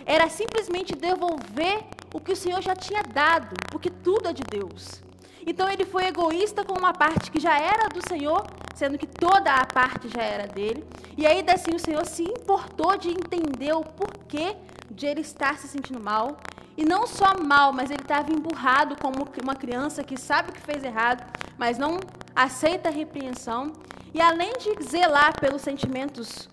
era 0.05 0.29
simplesmente 0.29 0.93
devolver 0.93 1.83
o 2.13 2.19
que 2.19 2.33
o 2.33 2.35
Senhor 2.35 2.61
já 2.61 2.75
tinha 2.75 3.01
dado, 3.01 3.55
porque 3.71 3.89
tudo 3.89 4.29
é 4.29 4.33
de 4.33 4.43
Deus. 4.43 5.04
Então 5.45 5.69
ele 5.69 5.85
foi 5.85 6.05
egoísta 6.05 6.65
com 6.65 6.77
uma 6.77 6.91
parte 6.91 7.29
que 7.29 7.39
já 7.39 7.57
era 7.57 7.87
do 7.89 8.01
Senhor, 8.07 8.45
sendo 8.73 8.97
que 8.97 9.05
toda 9.05 9.53
a 9.53 9.65
parte 9.65 10.09
já 10.09 10.23
era 10.23 10.47
dele. 10.47 10.83
E 11.15 11.27
ainda 11.27 11.53
assim 11.53 11.75
o 11.75 11.79
Senhor 11.79 12.05
se 12.05 12.23
importou 12.23 12.97
de 12.97 13.09
entender 13.09 13.73
o 13.73 13.83
porquê 13.83 14.55
de 14.89 15.05
ele 15.05 15.21
estar 15.21 15.57
se 15.57 15.67
sentindo 15.67 15.99
mal. 15.99 16.37
E 16.75 16.83
não 16.83 17.07
só 17.07 17.37
mal, 17.37 17.71
mas 17.71 17.89
ele 17.89 18.01
estava 18.01 18.31
emburrado 18.31 18.95
como 18.99 19.25
uma 19.41 19.55
criança 19.55 20.03
que 20.03 20.17
sabe 20.17 20.51
que 20.51 20.59
fez 20.59 20.83
errado, 20.83 21.23
mas 21.57 21.77
não 21.77 21.99
aceita 22.35 22.89
a 22.89 22.91
repreensão. 22.91 23.71
E 24.13 24.19
além 24.21 24.53
de 24.53 24.83
zelar 24.83 25.39
pelos 25.39 25.61
sentimentos 25.61 26.49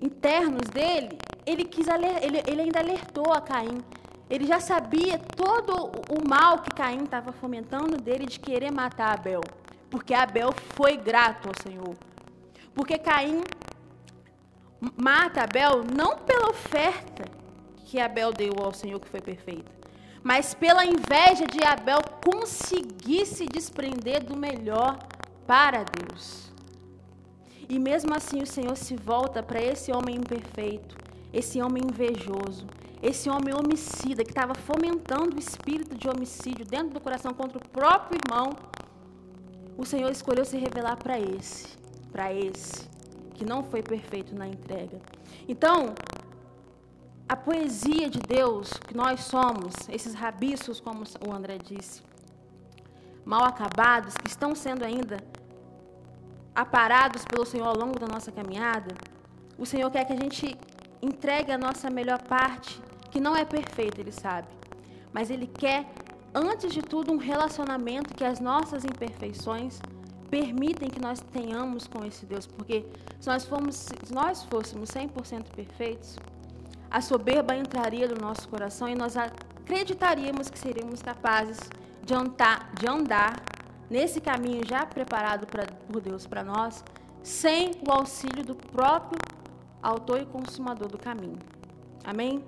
internos 0.00 0.68
dele, 0.72 1.18
ele, 1.46 1.64
quis, 1.64 1.86
ele, 1.88 2.42
ele 2.46 2.62
ainda 2.62 2.80
alertou 2.80 3.32
a 3.32 3.40
Caim 3.40 3.78
ele 4.28 4.46
já 4.46 4.58
sabia 4.60 5.18
todo 5.18 5.90
o 6.10 6.28
mal 6.28 6.58
que 6.58 6.70
Caim 6.70 7.04
estava 7.04 7.32
fomentando 7.32 7.96
dele 7.96 8.26
de 8.26 8.40
querer 8.40 8.72
matar 8.72 9.14
Abel. 9.14 9.40
Porque 9.88 10.12
Abel 10.12 10.52
foi 10.74 10.96
grato 10.96 11.48
ao 11.48 11.54
Senhor. 11.62 11.94
Porque 12.74 12.98
Caim 12.98 13.42
mata 14.96 15.44
Abel 15.44 15.84
não 15.84 16.18
pela 16.18 16.50
oferta 16.50 17.24
que 17.84 18.00
Abel 18.00 18.32
deu 18.32 18.52
ao 18.62 18.74
Senhor, 18.74 18.98
que 19.00 19.08
foi 19.08 19.20
perfeita, 19.20 19.70
mas 20.22 20.54
pela 20.54 20.84
inveja 20.84 21.46
de 21.46 21.64
Abel 21.64 22.00
conseguir 22.24 23.24
se 23.24 23.46
desprender 23.46 24.24
do 24.24 24.36
melhor 24.36 24.98
para 25.46 25.84
Deus. 25.84 26.52
E 27.68 27.78
mesmo 27.78 28.14
assim 28.14 28.42
o 28.42 28.46
Senhor 28.46 28.76
se 28.76 28.96
volta 28.96 29.42
para 29.42 29.62
esse 29.62 29.92
homem 29.92 30.16
imperfeito, 30.16 30.96
esse 31.32 31.62
homem 31.62 31.84
invejoso, 31.84 32.66
esse 33.10 33.30
homem 33.30 33.54
homicida 33.54 34.24
que 34.24 34.32
estava 34.32 34.54
fomentando 34.54 35.36
o 35.36 35.38
espírito 35.38 35.94
de 35.94 36.08
homicídio 36.08 36.64
dentro 36.66 36.94
do 36.94 37.00
coração 37.00 37.32
contra 37.32 37.58
o 37.58 37.68
próprio 37.68 38.18
irmão, 38.22 38.50
o 39.78 39.84
Senhor 39.84 40.10
escolheu 40.10 40.44
se 40.44 40.56
revelar 40.56 40.96
para 40.96 41.16
esse, 41.20 41.78
para 42.10 42.32
esse 42.32 42.88
que 43.34 43.44
não 43.44 43.62
foi 43.62 43.80
perfeito 43.80 44.34
na 44.34 44.48
entrega. 44.48 44.98
Então, 45.46 45.94
a 47.28 47.36
poesia 47.36 48.10
de 48.10 48.18
Deus 48.18 48.72
que 48.72 48.96
nós 48.96 49.20
somos, 49.20 49.72
esses 49.88 50.14
rabiços, 50.14 50.80
como 50.80 51.04
o 51.26 51.32
André 51.32 51.58
disse, 51.58 52.02
mal 53.24 53.44
acabados, 53.44 54.16
que 54.16 54.28
estão 54.28 54.52
sendo 54.54 54.84
ainda 54.84 55.18
aparados 56.54 57.24
pelo 57.24 57.46
Senhor 57.46 57.68
ao 57.68 57.76
longo 57.76 58.00
da 58.00 58.08
nossa 58.08 58.32
caminhada, 58.32 58.92
o 59.56 59.64
Senhor 59.64 59.90
quer 59.92 60.04
que 60.06 60.12
a 60.12 60.22
gente 60.24 60.56
entregue 61.00 61.52
a 61.52 61.58
nossa 61.58 61.88
melhor 61.88 62.20
parte 62.22 62.85
que 63.16 63.20
não 63.20 63.34
é 63.34 63.46
perfeito, 63.46 63.98
ele 63.98 64.12
sabe. 64.12 64.46
Mas 65.10 65.30
ele 65.30 65.46
quer, 65.46 65.90
antes 66.34 66.70
de 66.70 66.82
tudo, 66.82 67.10
um 67.10 67.16
relacionamento 67.16 68.14
que 68.14 68.22
as 68.22 68.40
nossas 68.40 68.84
imperfeições 68.84 69.80
permitem 70.28 70.90
que 70.90 71.00
nós 71.00 71.18
tenhamos 71.32 71.86
com 71.86 72.04
esse 72.04 72.26
Deus. 72.26 72.46
Porque 72.46 72.84
se 73.18 73.26
nós, 73.26 73.48
se 73.70 74.12
nós 74.12 74.42
fôssemos 74.42 74.90
100% 74.90 75.44
perfeitos, 75.54 76.18
a 76.90 77.00
soberba 77.00 77.56
entraria 77.56 78.06
no 78.06 78.16
nosso 78.20 78.46
coração 78.50 78.86
e 78.86 78.94
nós 78.94 79.16
acreditaríamos 79.16 80.50
que 80.50 80.58
seríamos 80.58 81.00
capazes 81.00 81.58
de 82.04 82.12
andar, 82.12 82.70
de 82.78 82.86
andar 82.86 83.42
nesse 83.88 84.20
caminho 84.20 84.60
já 84.68 84.84
preparado 84.84 85.46
pra, 85.46 85.64
por 85.64 86.02
Deus 86.02 86.26
para 86.26 86.44
nós, 86.44 86.84
sem 87.22 87.70
o 87.88 87.90
auxílio 87.90 88.44
do 88.44 88.54
próprio 88.54 89.18
autor 89.82 90.20
e 90.20 90.26
consumador 90.26 90.88
do 90.88 90.98
caminho. 90.98 91.38
Amém? 92.04 92.44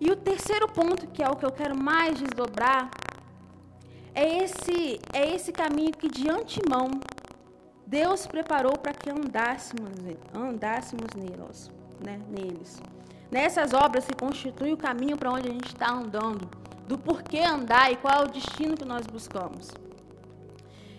E 0.00 0.10
o 0.10 0.16
terceiro 0.16 0.68
ponto, 0.68 1.06
que 1.08 1.22
é 1.22 1.28
o 1.28 1.36
que 1.36 1.46
eu 1.46 1.52
quero 1.52 1.76
mais 1.76 2.18
desdobrar, 2.18 2.90
é 4.14 4.44
esse, 4.44 5.00
é 5.12 5.34
esse 5.34 5.52
caminho 5.52 5.92
que 5.92 6.08
de 6.08 6.30
antemão 6.30 6.88
Deus 7.86 8.26
preparou 8.26 8.78
para 8.78 8.92
que 8.92 9.10
andássemos, 9.10 9.90
andássemos 10.32 11.08
neles, 11.14 11.70
né, 12.04 12.20
neles. 12.28 12.80
Nessas 13.30 13.72
obras 13.72 14.04
se 14.04 14.12
constitui 14.12 14.72
o 14.72 14.76
caminho 14.76 15.16
para 15.16 15.30
onde 15.30 15.48
a 15.48 15.52
gente 15.52 15.66
está 15.66 15.92
andando, 15.92 16.48
do 16.86 16.96
porquê 16.98 17.40
andar 17.40 17.92
e 17.92 17.96
qual 17.96 18.22
é 18.22 18.24
o 18.24 18.28
destino 18.28 18.76
que 18.76 18.84
nós 18.84 19.06
buscamos. 19.06 19.70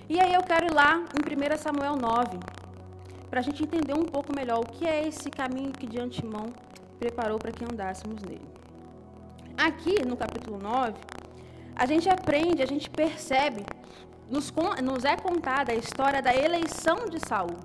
E 0.08 0.20
aí 0.20 0.34
eu 0.34 0.44
quero 0.44 0.68
ir 0.68 0.74
lá 0.74 1.04
em 1.16 1.54
1 1.54 1.58
Samuel 1.58 1.96
9, 1.96 2.38
para 3.30 3.40
a 3.40 3.44
gente 3.44 3.64
entender 3.64 3.94
um 3.94 4.06
pouco 4.06 4.36
melhor 4.36 4.60
o 4.60 4.66
que 4.66 4.88
é 4.88 5.08
esse 5.08 5.30
caminho 5.30 5.72
que 5.72 5.88
de 5.88 6.00
antemão 6.00 6.54
preparou 7.00 7.40
para 7.40 7.52
que 7.52 7.64
andássemos 7.64 8.22
nele. 8.22 8.55
Aqui 9.58 10.06
no 10.06 10.18
capítulo 10.18 10.58
9, 10.58 10.94
a 11.76 11.86
gente 11.86 12.10
aprende, 12.10 12.62
a 12.62 12.66
gente 12.66 12.90
percebe, 12.90 13.66
nos, 14.30 14.52
nos 14.84 15.06
é 15.06 15.16
contada 15.16 15.72
a 15.72 15.76
história 15.76 16.22
da 16.22 16.36
eleição 16.36 17.06
de 17.06 17.20
Saul. 17.26 17.58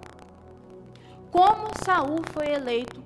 Como 1.31 1.69
Saul 1.85 2.23
foi 2.33 2.49
eleito 2.49 3.03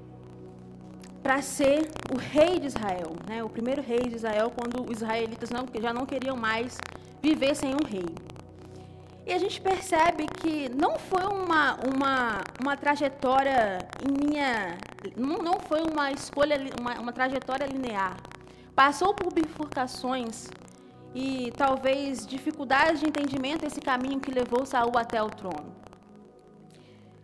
para 1.23 1.41
ser 1.41 1.91
o 2.13 2.19
rei 2.19 2.59
de 2.61 2.67
Israel, 2.67 3.17
né? 3.27 3.43
o 3.43 3.49
primeiro 3.49 3.81
rei 3.81 4.01
de 4.01 4.17
Israel, 4.17 4.53
quando 4.55 4.85
os 4.91 4.99
israelitas 4.99 5.49
não, 5.49 5.67
já 5.81 5.93
não 5.93 6.05
queriam 6.05 6.37
mais 6.37 6.77
viver 7.23 7.55
sem 7.55 7.71
um 7.75 7.87
rei. 7.87 8.05
E 9.27 9.33
a 9.33 9.39
gente 9.39 9.59
percebe 9.59 10.27
que 10.27 10.69
não 10.69 10.99
foi 10.99 11.25
uma, 11.25 11.79
uma, 11.87 12.43
uma 12.61 12.77
trajetória 12.77 13.79
em 14.07 14.13
linha, 14.13 14.77
não, 15.17 15.39
não 15.39 15.59
foi 15.61 15.81
uma 15.83 16.13
escolha, 16.13 16.61
uma, 16.79 17.01
uma 17.01 17.13
trajetória 17.13 17.65
linear. 17.65 18.17
Passou 18.75 19.15
por 19.15 19.33
bifurcações 19.33 20.49
e 21.15 21.53
talvez 21.57 22.27
dificuldades 22.27 23.01
de 23.01 23.07
entendimento 23.07 23.65
esse 23.65 23.81
caminho 23.81 24.19
que 24.19 24.33
levou 24.33 24.67
Saul 24.67 24.99
até 24.99 25.23
o 25.23 25.31
trono. 25.31 25.73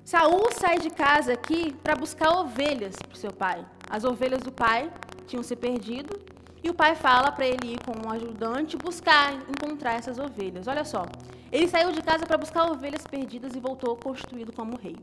Saul 0.05 0.51
sai 0.53 0.79
de 0.79 0.91
casa 0.91 1.33
aqui 1.33 1.73
para 1.83 1.97
buscar 1.97 2.31
ovelhas 2.39 2.95
para 2.97 3.15
o 3.15 3.17
seu 3.17 3.33
pai. 3.33 3.67
As 3.89 4.05
ovelhas 4.05 4.43
do 4.43 4.53
pai 4.53 4.93
tinham 5.27 5.43
se 5.43 5.57
perdido 5.57 6.21
e 6.63 6.71
o 6.71 6.75
pai 6.75 6.95
fala 6.95 7.33
para 7.33 7.47
ele 7.47 7.75
ir 7.75 7.81
com 7.85 7.95
um 8.07 8.13
ajudante 8.13 8.77
buscar 8.77 9.35
encontrar 9.49 9.95
essas 9.95 10.19
ovelhas. 10.19 10.69
Olha 10.69 10.85
só, 10.85 11.05
ele 11.51 11.67
saiu 11.67 11.91
de 11.91 12.01
casa 12.01 12.27
para 12.27 12.39
buscar 12.39 12.71
ovelhas 12.71 13.05
perdidas 13.07 13.57
e 13.57 13.61
voltou 13.61 13.97
constituído 13.97 14.53
como 14.53 14.77
rei. 14.77 14.97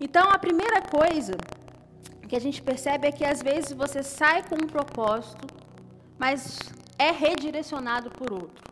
Então, 0.00 0.28
a 0.30 0.38
primeira 0.38 0.80
coisa 0.82 1.34
que 2.28 2.36
a 2.36 2.40
gente 2.40 2.62
percebe 2.62 3.08
é 3.08 3.12
que 3.12 3.24
às 3.24 3.42
vezes 3.42 3.72
você 3.72 4.02
sai 4.02 4.42
com 4.42 4.56
um 4.56 4.66
propósito, 4.66 5.46
mas 6.24 6.58
é 6.98 7.10
redirecionado 7.10 8.08
por 8.10 8.32
outro. 8.32 8.64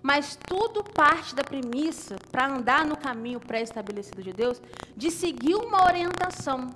Mas 0.00 0.38
tudo 0.46 0.84
parte 0.84 1.34
da 1.34 1.42
premissa, 1.42 2.14
para 2.30 2.46
andar 2.46 2.86
no 2.86 2.96
caminho 2.96 3.40
pré-estabelecido 3.40 4.22
de 4.22 4.32
Deus, 4.32 4.62
de 4.96 5.10
seguir 5.10 5.56
uma 5.56 5.84
orientação. 5.86 6.68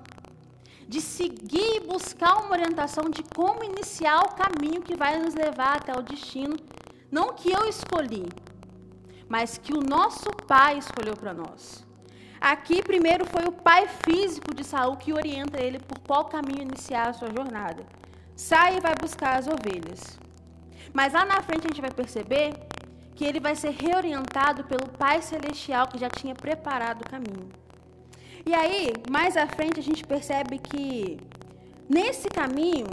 De 0.89 1.01
seguir 1.01 1.77
e 1.77 1.87
buscar 1.87 2.35
uma 2.43 2.51
orientação 2.51 3.05
de 3.09 3.23
como 3.23 3.63
iniciar 3.63 4.23
o 4.23 4.35
caminho 4.35 4.83
que 4.83 4.97
vai 4.97 5.21
nos 5.21 5.35
levar 5.35 5.77
até 5.77 5.97
o 5.97 6.03
destino, 6.03 6.57
não 7.13 7.33
que 7.33 7.53
eu 7.53 7.65
escolhi, 7.69 8.27
mas 9.29 9.57
que 9.57 9.73
o 9.73 9.81
nosso 9.81 10.31
pai 10.49 10.79
escolheu 10.79 11.17
para 11.17 11.33
nós. 11.33 11.87
Aqui, 12.41 12.83
primeiro, 12.83 13.25
foi 13.25 13.45
o 13.45 13.53
pai 13.53 13.87
físico 14.05 14.53
de 14.53 14.65
Saul 14.65 14.97
que 14.97 15.13
orienta 15.13 15.63
ele 15.63 15.79
por 15.79 16.01
qual 16.01 16.25
caminho 16.25 16.63
iniciar 16.63 17.07
a 17.11 17.13
sua 17.13 17.31
jornada. 17.31 17.87
Sai 18.37 18.77
e 18.77 18.81
vai 18.81 18.95
buscar 19.01 19.39
as 19.39 19.47
ovelhas. 19.47 20.19
Mas 20.93 21.13
lá 21.13 21.25
na 21.25 21.43
frente 21.43 21.67
a 21.67 21.69
gente 21.69 21.81
vai 21.81 21.91
perceber 21.91 22.53
que 23.15 23.25
ele 23.25 23.41
vai 23.41 23.55
ser 23.55 23.71
reorientado 23.71 24.65
pelo 24.65 24.89
Pai 24.89 25.23
Celestial 25.23 25.87
que 25.89 25.99
já 25.99 26.09
tinha 26.09 26.35
preparado 26.35 27.03
o 27.03 27.09
caminho. 27.09 27.49
E 28.47 28.55
aí, 28.55 28.93
mais 29.11 29.37
à 29.37 29.47
frente, 29.47 29.81
a 29.81 29.83
gente 29.83 30.05
percebe 30.05 30.59
que 30.59 31.19
nesse 31.89 32.29
caminho, 32.29 32.89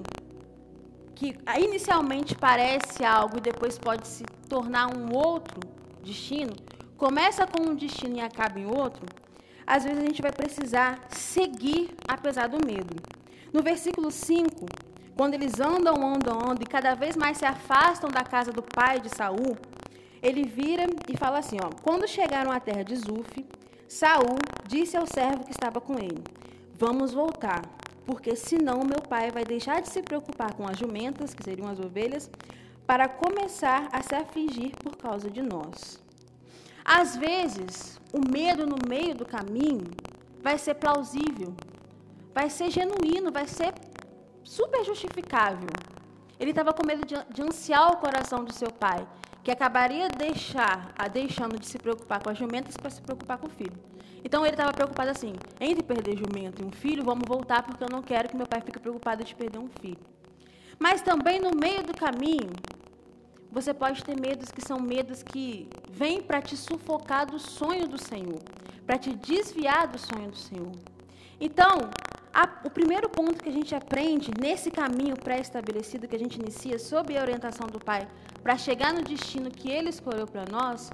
que 1.13 1.35
inicialmente 1.59 2.35
parece 2.35 3.03
algo 3.03 3.37
e 3.37 3.41
depois 3.41 3.77
pode 3.77 4.07
se 4.07 4.23
tornar 4.47 4.95
um 4.95 5.13
outro 5.13 5.59
destino, 6.01 6.53
começa 6.97 7.45
com 7.45 7.71
um 7.71 7.75
destino 7.75 8.17
e 8.17 8.21
acaba 8.21 8.59
em 8.59 8.65
outro, 8.65 9.05
às 9.67 9.83
vezes 9.83 9.99
a 9.99 10.05
gente 10.05 10.21
vai 10.21 10.31
precisar 10.31 10.99
seguir 11.09 11.95
apesar 12.07 12.47
do 12.47 12.65
medo. 12.65 12.95
No 13.51 13.61
versículo 13.61 14.09
5, 14.09 14.65
quando 15.15 15.33
eles 15.33 15.59
andam, 15.59 15.95
andam, 15.95 16.37
andam 16.39 16.61
e 16.61 16.65
cada 16.65 16.95
vez 16.95 17.15
mais 17.15 17.37
se 17.37 17.45
afastam 17.45 18.09
da 18.09 18.23
casa 18.23 18.51
do 18.51 18.63
pai 18.63 18.99
de 18.99 19.09
Saul, 19.09 19.57
ele 20.21 20.43
vira 20.43 20.85
e 21.07 21.17
fala 21.17 21.39
assim: 21.39 21.57
ó, 21.63 21.69
quando 21.81 22.07
chegaram 22.07 22.51
à 22.51 22.59
terra 22.59 22.83
de 22.83 22.95
Zuf, 22.95 23.45
Saul 23.87 24.37
disse 24.67 24.95
ao 24.95 25.05
servo 25.05 25.43
que 25.43 25.51
estava 25.51 25.81
com 25.81 25.97
ele: 25.97 26.23
Vamos 26.77 27.13
voltar, 27.13 27.61
porque 28.05 28.35
senão 28.35 28.79
meu 28.79 29.01
pai 29.01 29.31
vai 29.31 29.43
deixar 29.43 29.81
de 29.81 29.89
se 29.89 30.01
preocupar 30.01 30.53
com 30.53 30.67
as 30.67 30.77
jumentas, 30.77 31.33
que 31.33 31.43
seriam 31.43 31.67
as 31.69 31.79
ovelhas, 31.79 32.29
para 32.87 33.07
começar 33.07 33.89
a 33.91 34.01
se 34.01 34.15
afligir 34.15 34.71
por 34.83 34.95
causa 34.95 35.29
de 35.29 35.41
nós. 35.41 36.01
Às 36.83 37.15
vezes, 37.15 37.99
o 38.11 38.19
medo 38.19 38.65
no 38.65 38.77
meio 38.87 39.13
do 39.13 39.25
caminho 39.25 39.83
vai 40.41 40.57
ser 40.57 40.75
plausível, 40.75 41.53
vai 42.33 42.49
ser 42.49 42.71
genuíno, 42.71 43.31
vai 43.31 43.47
ser 43.47 43.73
super 44.43 44.83
justificável. 44.83 45.69
Ele 46.39 46.51
estava 46.51 46.73
com 46.73 46.85
medo 46.85 47.05
de, 47.05 47.15
de 47.33 47.41
ansiar 47.41 47.91
o 47.91 47.97
coração 47.97 48.43
do 48.43 48.53
seu 48.53 48.71
pai, 48.71 49.07
que 49.43 49.51
acabaria 49.51 50.07
deixar, 50.09 50.93
a 50.97 51.07
deixando 51.07 51.59
de 51.59 51.67
se 51.67 51.77
preocupar 51.77 52.21
com 52.21 52.29
as 52.29 52.37
jumentas 52.37 52.75
para 52.77 52.89
se 52.89 53.01
preocupar 53.01 53.37
com 53.37 53.47
o 53.47 53.49
filho. 53.49 53.77
Então 54.23 54.45
ele 54.45 54.53
estava 54.53 54.71
preocupado 54.71 55.09
assim: 55.09 55.33
entre 55.59 55.83
perder 55.83 56.17
jumento 56.17 56.61
e 56.61 56.65
um 56.65 56.71
filho, 56.71 57.03
vamos 57.03 57.23
voltar 57.27 57.63
porque 57.63 57.83
eu 57.83 57.89
não 57.89 58.01
quero 58.01 58.29
que 58.29 58.35
meu 58.35 58.47
pai 58.47 58.61
fique 58.61 58.79
preocupado 58.79 59.23
de 59.23 59.35
perder 59.35 59.59
um 59.59 59.69
filho. 59.79 59.99
Mas 60.79 61.01
também 61.01 61.39
no 61.39 61.51
meio 61.51 61.83
do 61.83 61.93
caminho, 61.93 62.51
você 63.51 63.73
pode 63.73 64.03
ter 64.03 64.19
medos 64.19 64.49
que 64.51 64.61
são 64.61 64.79
medos 64.79 65.21
que 65.21 65.67
vêm 65.91 66.21
para 66.21 66.41
te 66.41 66.55
sufocar 66.55 67.25
do 67.25 67.37
sonho 67.37 67.87
do 67.87 67.97
Senhor, 67.97 68.41
para 68.85 68.97
te 68.97 69.13
desviar 69.13 69.87
do 69.87 69.99
sonho 69.99 70.31
do 70.31 70.37
Senhor. 70.37 70.71
Então, 71.39 71.89
a, 72.33 72.49
o 72.63 72.69
primeiro 72.69 73.09
ponto 73.09 73.43
que 73.43 73.49
a 73.49 73.51
gente 73.51 73.75
aprende 73.75 74.31
nesse 74.39 74.71
caminho 74.71 75.15
pré-estabelecido 75.17 76.07
que 76.07 76.15
a 76.15 76.19
gente 76.19 76.39
inicia 76.39 76.79
sob 76.79 77.17
a 77.17 77.21
orientação 77.21 77.67
do 77.67 77.79
Pai 77.79 78.07
para 78.41 78.57
chegar 78.57 78.93
no 78.93 79.03
destino 79.03 79.51
que 79.51 79.69
Ele 79.69 79.89
escolheu 79.89 80.25
para 80.25 80.45
nós, 80.49 80.89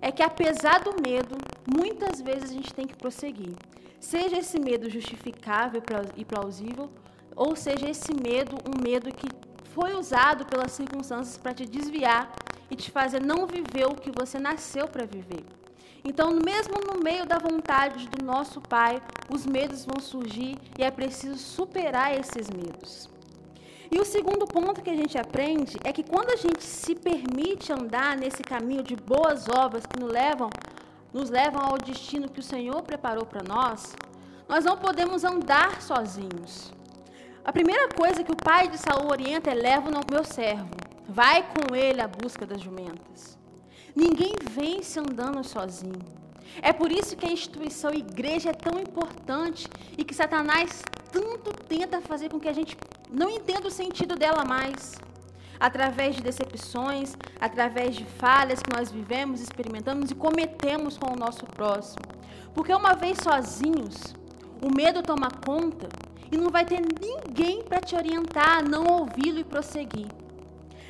é 0.00 0.12
que 0.12 0.22
apesar 0.22 0.80
do 0.80 1.00
medo, 1.00 1.36
muitas 1.66 2.20
vezes 2.20 2.50
a 2.50 2.54
gente 2.54 2.74
tem 2.74 2.86
que 2.86 2.96
prosseguir. 2.96 3.54
Seja 3.98 4.38
esse 4.38 4.60
medo 4.60 4.90
justificável 4.90 5.82
e 6.14 6.24
plausível, 6.24 6.90
ou 7.34 7.56
seja 7.56 7.88
esse 7.88 8.12
medo 8.12 8.56
um 8.68 8.82
medo 8.82 9.10
que 9.10 9.28
foi 9.74 9.94
usado 9.94 10.44
pelas 10.44 10.72
circunstâncias 10.72 11.38
para 11.38 11.54
te 11.54 11.64
desviar 11.64 12.30
e 12.70 12.76
te 12.76 12.90
fazer 12.90 13.22
não 13.22 13.46
viver 13.46 13.86
o 13.86 13.94
que 13.94 14.10
você 14.10 14.38
nasceu 14.38 14.86
para 14.86 15.06
viver. 15.06 15.44
Então, 16.04 16.32
mesmo 16.32 16.74
no 16.86 17.02
meio 17.02 17.24
da 17.24 17.38
vontade 17.38 18.06
do 18.08 18.22
nosso 18.22 18.60
Pai, 18.60 19.00
os 19.30 19.46
medos 19.46 19.86
vão 19.86 19.98
surgir 19.98 20.58
e 20.78 20.84
é 20.84 20.90
preciso 20.90 21.38
superar 21.38 22.14
esses 22.14 22.50
medos. 22.50 23.08
E 23.90 23.98
o 23.98 24.04
segundo 24.04 24.44
ponto 24.46 24.82
que 24.82 24.90
a 24.90 24.96
gente 24.96 25.16
aprende 25.16 25.78
é 25.82 25.92
que 25.92 26.02
quando 26.02 26.30
a 26.30 26.36
gente 26.36 26.62
se 26.62 26.94
permite 26.94 27.72
andar 27.72 28.16
nesse 28.16 28.42
caminho 28.42 28.82
de 28.82 28.96
boas 28.96 29.48
obras 29.48 29.86
que 29.86 29.98
nos 29.98 30.12
levam, 30.12 30.50
nos 31.12 31.30
levam 31.30 31.62
ao 31.64 31.78
destino 31.78 32.28
que 32.28 32.40
o 32.40 32.42
Senhor 32.42 32.82
preparou 32.82 33.24
para 33.24 33.42
nós, 33.42 33.94
nós 34.48 34.64
não 34.64 34.76
podemos 34.76 35.24
andar 35.24 35.80
sozinhos. 35.80 36.72
A 37.44 37.52
primeira 37.52 37.88
coisa 37.88 38.24
que 38.24 38.32
o 38.32 38.36
pai 38.36 38.68
de 38.68 38.78
Saul 38.78 39.10
orienta 39.10 39.50
é: 39.50 39.54
leva 39.54 39.88
o 39.88 40.12
meu 40.12 40.24
servo, 40.24 40.68
vai 41.08 41.42
com 41.42 41.74
ele 41.74 42.00
à 42.00 42.08
busca 42.08 42.44
das 42.44 42.60
jumentas. 42.60 43.38
Ninguém 43.94 44.32
vence 44.50 44.98
andando 44.98 45.44
sozinho. 45.44 46.02
É 46.60 46.72
por 46.72 46.90
isso 46.90 47.16
que 47.16 47.26
a 47.26 47.32
instituição 47.32 47.92
igreja 47.92 48.50
é 48.50 48.52
tão 48.52 48.80
importante 48.80 49.68
e 49.96 50.04
que 50.04 50.14
Satanás 50.14 50.82
tanto 51.12 51.52
tenta 51.68 52.00
fazer 52.00 52.28
com 52.28 52.40
que 52.40 52.48
a 52.48 52.52
gente 52.52 52.76
não 53.10 53.30
entenda 53.30 53.68
o 53.68 53.70
sentido 53.70 54.16
dela 54.16 54.44
mais. 54.44 54.94
Através 55.60 56.16
de 56.16 56.22
decepções, 56.22 57.16
através 57.40 57.94
de 57.94 58.04
falhas 58.04 58.60
que 58.60 58.76
nós 58.76 58.90
vivemos, 58.90 59.40
experimentamos 59.40 60.10
e 60.10 60.14
cometemos 60.14 60.98
com 60.98 61.12
o 61.12 61.16
nosso 61.16 61.46
próximo. 61.46 62.04
Porque 62.52 62.74
uma 62.74 62.94
vez 62.94 63.18
sozinhos, 63.18 64.14
o 64.60 64.74
medo 64.74 65.02
toma 65.02 65.28
conta 65.46 65.88
e 66.30 66.36
não 66.36 66.50
vai 66.50 66.64
ter 66.64 66.80
ninguém 66.80 67.62
para 67.62 67.80
te 67.80 67.94
orientar 67.94 68.58
a 68.58 68.62
não 68.62 68.84
ouvi-lo 68.86 69.38
e 69.38 69.44
prosseguir. 69.44 70.23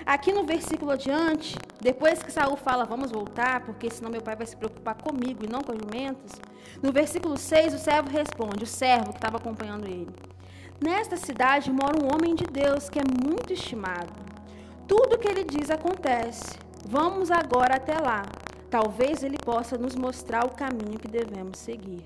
Aqui 0.06 0.32
no 0.32 0.44
versículo 0.44 0.90
adiante, 0.90 1.56
depois 1.80 2.22
que 2.22 2.30
Saul 2.30 2.56
fala, 2.56 2.84
vamos 2.84 3.10
voltar, 3.10 3.64
porque 3.64 3.90
senão 3.90 4.10
meu 4.10 4.20
pai 4.20 4.36
vai 4.36 4.46
se 4.46 4.54
preocupar 4.54 4.94
comigo 4.96 5.44
e 5.44 5.48
não 5.48 5.62
com 5.62 5.72
as 5.72 5.78
jumentas, 5.78 6.32
no 6.82 6.92
versículo 6.92 7.38
6 7.38 7.72
o 7.74 7.78
servo 7.78 8.10
responde, 8.10 8.64
o 8.64 8.66
servo 8.66 9.12
que 9.12 9.18
estava 9.18 9.38
acompanhando 9.38 9.86
ele. 9.86 10.14
Nesta 10.78 11.16
cidade 11.16 11.72
mora 11.72 11.98
um 11.98 12.12
homem 12.12 12.34
de 12.34 12.44
Deus 12.44 12.90
que 12.90 12.98
é 12.98 13.02
muito 13.02 13.52
estimado. 13.54 14.12
Tudo 14.86 15.14
o 15.14 15.18
que 15.18 15.28
ele 15.28 15.44
diz 15.44 15.70
acontece. 15.70 16.58
Vamos 16.86 17.30
agora 17.30 17.76
até 17.76 17.96
lá. 17.98 18.22
Talvez 18.68 19.22
ele 19.22 19.38
possa 19.38 19.78
nos 19.78 19.94
mostrar 19.94 20.44
o 20.44 20.50
caminho 20.50 20.98
que 20.98 21.08
devemos 21.08 21.58
seguir. 21.58 22.02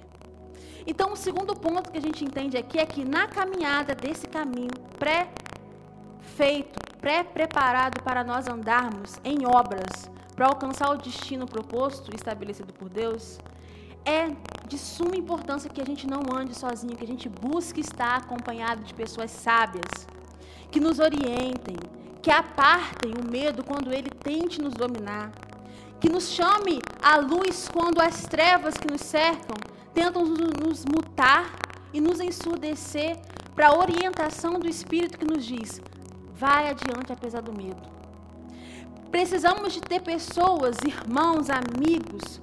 Então, 0.87 1.12
o 1.12 1.16
segundo 1.16 1.57
ponto 1.57 1.90
que 1.90 1.99
a 1.99 2.01
gente 2.01 2.25
entende 2.25 2.57
aqui 2.57 2.79
é 2.79 2.87
que 2.87 3.05
na 3.05 3.27
caminhada 3.27 3.94
desse 3.94 4.29
caminho 4.29 4.70
pré-feito, 4.99 6.79
pré-preparado 7.00 8.02
para 8.02 8.22
nós 8.24 8.48
andarmos 8.48 9.18
em 9.24 9.46
obras 9.46 10.11
para 10.34 10.46
alcançar 10.46 10.90
o 10.90 10.96
destino 10.96 11.46
proposto 11.46 12.12
e 12.12 12.16
estabelecido 12.16 12.72
por 12.72 12.88
Deus, 12.88 13.38
é 14.04 14.28
de 14.68 14.78
suma 14.78 15.16
importância 15.16 15.68
que 15.68 15.80
a 15.80 15.84
gente 15.84 16.06
não 16.06 16.22
ande 16.32 16.54
sozinho, 16.54 16.96
que 16.96 17.04
a 17.04 17.08
gente 17.08 17.28
busque 17.28 17.80
estar 17.80 18.18
acompanhado 18.18 18.84
de 18.84 18.94
pessoas 18.94 19.30
sábias, 19.30 20.06
que 20.70 20.78
nos 20.78 20.98
orientem, 20.98 21.76
que 22.22 22.30
apartem 22.30 23.14
o 23.14 23.28
medo 23.28 23.64
quando 23.64 23.92
ele 23.92 24.11
tente 24.11 24.61
nos 24.61 24.74
dominar, 24.74 25.32
que 26.00 26.08
nos 26.08 26.28
chame 26.30 26.80
à 27.02 27.16
luz 27.16 27.68
quando 27.68 28.00
as 28.00 28.22
trevas 28.22 28.74
que 28.76 28.90
nos 28.90 29.00
cercam 29.00 29.56
tentam 29.92 30.24
nos 30.24 30.84
mutar 30.84 31.50
e 31.92 32.00
nos 32.00 32.20
ensurdecer 32.20 33.18
para 33.54 33.68
a 33.68 33.76
orientação 33.76 34.61
do 34.61 34.68
Espírito 34.68 35.18
que 35.18 35.24
nos 35.24 35.44
diz: 35.44 35.82
Vai 36.38 36.70
adiante 36.70 37.12
apesar 37.12 37.42
do 37.42 37.53
medo. 37.53 37.83
Precisamos 39.11 39.72
de 39.72 39.81
ter 39.81 40.01
pessoas, 40.01 40.77
irmãos, 40.87 41.48
amigos, 41.51 42.40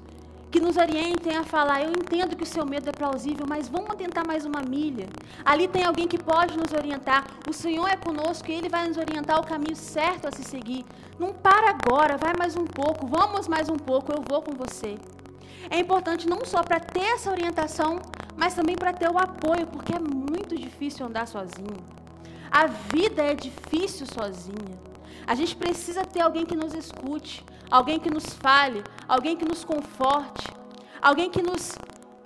que 0.52 0.60
nos 0.60 0.76
orientem 0.76 1.38
a 1.38 1.44
falar: 1.44 1.82
eu 1.82 1.92
entendo 1.92 2.36
que 2.36 2.44
o 2.44 2.46
seu 2.46 2.66
medo 2.66 2.90
é 2.90 2.92
plausível, 2.92 3.46
mas 3.48 3.70
vamos 3.70 3.96
tentar 3.96 4.28
mais 4.28 4.46
uma 4.46 4.62
milha. 4.62 5.08
Ali 5.46 5.68
tem 5.70 5.86
alguém 5.86 6.10
que 6.10 6.22
pode 6.22 6.58
nos 6.58 6.74
orientar. 6.74 7.26
O 7.50 7.54
Senhor 7.54 7.88
é 7.88 7.96
conosco 7.96 8.52
e 8.52 8.54
Ele 8.54 8.68
vai 8.68 8.86
nos 8.86 8.98
orientar 8.98 9.40
o 9.40 9.48
caminho 9.48 9.78
certo 9.78 10.28
a 10.28 10.32
se 10.32 10.44
seguir. 10.44 10.84
Não 11.18 11.34
para 11.34 11.70
agora, 11.70 12.18
vai 12.18 12.34
mais 12.38 12.58
um 12.58 12.66
pouco, 12.66 13.08
vamos 13.08 13.48
mais 13.48 13.70
um 13.70 13.78
pouco, 13.78 14.12
eu 14.12 14.22
vou 14.28 14.42
com 14.42 14.54
você. 14.56 14.98
É 15.70 15.80
importante 15.80 16.28
não 16.28 16.44
só 16.44 16.62
para 16.62 16.82
ter 16.82 17.14
essa 17.16 17.32
orientação, 17.32 18.00
mas 18.36 18.54
também 18.54 18.76
para 18.76 18.92
ter 18.92 19.10
o 19.10 19.18
apoio, 19.18 19.66
porque 19.68 19.96
é 19.96 20.00
muito 20.00 20.58
difícil 20.58 21.06
andar 21.06 21.28
sozinho. 21.28 22.05
A 22.52 22.68
vida 22.68 23.22
é 23.24 23.34
difícil 23.34 24.06
sozinha. 24.06 24.80
A 25.28 25.36
gente 25.36 25.56
precisa 25.56 26.06
ter 26.06 26.22
alguém 26.22 26.46
que 26.46 26.56
nos 26.56 26.74
escute, 26.74 27.44
alguém 27.70 28.00
que 28.00 28.10
nos 28.10 28.26
fale, 28.26 28.84
alguém 29.08 29.36
que 29.36 29.46
nos 29.46 29.64
conforte, 29.64 30.48
alguém 31.02 31.30
que 31.30 31.42
nos 31.42 31.74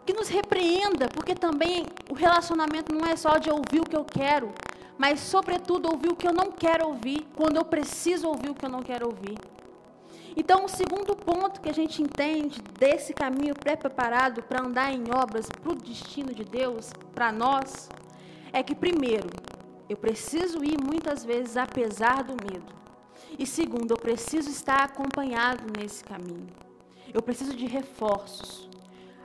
que 0.05 0.13
nos 0.13 0.27
repreenda, 0.27 1.07
porque 1.07 1.35
também 1.35 1.85
o 2.09 2.15
relacionamento 2.15 2.91
não 2.91 3.07
é 3.07 3.15
só 3.15 3.37
de 3.37 3.47
ouvir 3.51 3.79
o 3.81 3.83
que 3.83 3.95
eu 3.95 4.03
quero, 4.03 4.51
mas 4.97 5.19
sobretudo 5.19 5.87
ouvir 5.87 6.11
o 6.11 6.15
que 6.15 6.27
eu 6.27 6.33
não 6.33 6.51
quero 6.51 6.87
ouvir, 6.87 7.27
quando 7.35 7.57
eu 7.57 7.63
preciso 7.63 8.27
ouvir 8.27 8.49
o 8.49 8.55
que 8.55 8.65
eu 8.65 8.69
não 8.71 8.81
quero 8.81 9.05
ouvir. 9.05 9.37
Então, 10.35 10.65
o 10.65 10.69
segundo 10.69 11.15
ponto 11.15 11.61
que 11.61 11.69
a 11.69 11.73
gente 11.73 12.01
entende 12.01 12.59
desse 12.79 13.13
caminho 13.13 13.53
pré-preparado 13.53 14.41
para 14.41 14.65
andar 14.65 14.91
em 14.91 15.03
obras 15.13 15.47
para 15.47 15.71
o 15.71 15.75
destino 15.75 16.33
de 16.33 16.43
Deus, 16.43 16.91
para 17.13 17.31
nós, 17.31 17.87
é 18.51 18.63
que, 18.63 18.73
primeiro, 18.73 19.29
eu 19.89 19.97
preciso 19.97 20.63
ir 20.63 20.77
muitas 20.79 21.25
vezes 21.25 21.57
apesar 21.57 22.23
do 22.23 22.33
medo. 22.33 22.71
E 23.37 23.45
segundo, 23.45 23.91
eu 23.91 23.97
preciso 23.97 24.49
estar 24.49 24.83
acompanhado 24.83 25.63
nesse 25.77 26.03
caminho. 26.03 26.47
Eu 27.11 27.21
preciso 27.21 27.55
de 27.55 27.65
reforços. 27.65 28.69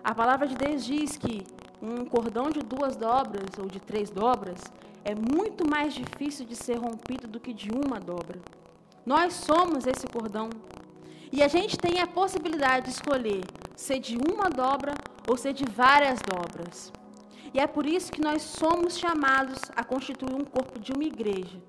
A 0.02 0.14
palavra 0.14 0.46
de 0.46 0.56
Deus 0.56 0.84
diz 0.84 1.16
que 1.16 1.42
um 1.82 2.06
cordão 2.06 2.48
de 2.50 2.60
duas 2.60 2.96
dobras 2.96 3.58
ou 3.58 3.66
de 3.66 3.78
três 3.78 4.08
dobras 4.10 4.58
é 5.04 5.14
muito 5.14 5.68
mais 5.68 5.92
difícil 5.92 6.46
de 6.46 6.56
ser 6.56 6.78
rompido 6.78 7.28
do 7.28 7.38
que 7.38 7.52
de 7.52 7.70
uma 7.70 8.00
dobra. 8.00 8.40
Nós 9.04 9.34
somos 9.34 9.86
esse 9.86 10.06
cordão. 10.06 10.48
E 11.30 11.42
a 11.42 11.48
gente 11.48 11.76
tem 11.76 12.00
a 12.00 12.06
possibilidade 12.06 12.86
de 12.86 12.92
escolher 12.92 13.42
ser 13.76 13.98
de 13.98 14.16
uma 14.16 14.48
dobra 14.48 14.94
ou 15.28 15.36
ser 15.36 15.52
de 15.52 15.64
várias 15.64 16.20
dobras. 16.22 16.90
E 17.54 17.60
é 17.60 17.68
por 17.68 17.86
isso 17.86 18.10
que 18.10 18.20
nós 18.20 18.42
somos 18.42 18.98
chamados 18.98 19.60
a 19.76 19.84
constituir 19.84 20.34
um 20.34 20.44
corpo 20.44 20.76
de 20.80 20.92
uma 20.92 21.04
igreja, 21.04 21.62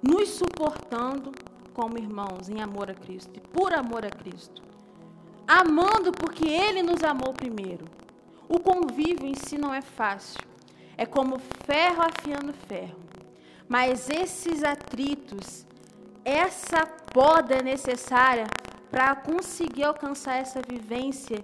nos 0.00 0.28
suportando 0.28 1.32
como 1.72 1.98
irmãos 1.98 2.48
em 2.48 2.62
amor 2.62 2.88
a 2.88 2.94
Cristo 2.94 3.32
e 3.36 3.40
por 3.40 3.74
amor 3.74 4.06
a 4.06 4.10
Cristo. 4.10 4.62
Amando 5.44 6.12
porque 6.12 6.48
Ele 6.48 6.84
nos 6.84 7.02
amou 7.02 7.34
primeiro. 7.34 7.84
O 8.48 8.60
convívio 8.60 9.26
em 9.26 9.34
si 9.34 9.58
não 9.58 9.74
é 9.74 9.82
fácil. 9.82 10.40
É 10.96 11.04
como 11.04 11.40
ferro 11.66 12.02
afiando 12.02 12.52
ferro. 12.68 13.00
Mas 13.68 14.08
esses 14.08 14.62
atritos, 14.62 15.66
essa 16.24 16.86
poda 16.86 17.56
é 17.56 17.62
necessária 17.62 18.46
para 18.88 19.16
conseguir 19.16 19.82
alcançar 19.82 20.36
essa 20.36 20.60
vivência 20.62 21.42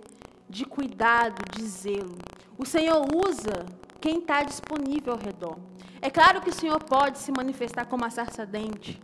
de 0.48 0.64
cuidado, 0.64 1.42
de 1.52 1.64
zelo. 1.64 2.16
O 2.56 2.64
Senhor 2.64 3.04
usa 3.26 3.66
quem 4.00 4.18
está 4.18 4.42
disponível 4.42 5.12
ao 5.12 5.18
redor. 5.18 5.58
É 6.00 6.10
claro 6.10 6.40
que 6.40 6.50
o 6.50 6.54
Senhor 6.54 6.82
pode 6.82 7.18
se 7.18 7.30
manifestar 7.30 7.86
como 7.86 8.04
a 8.04 8.10
sarça 8.10 8.46
dente, 8.46 9.00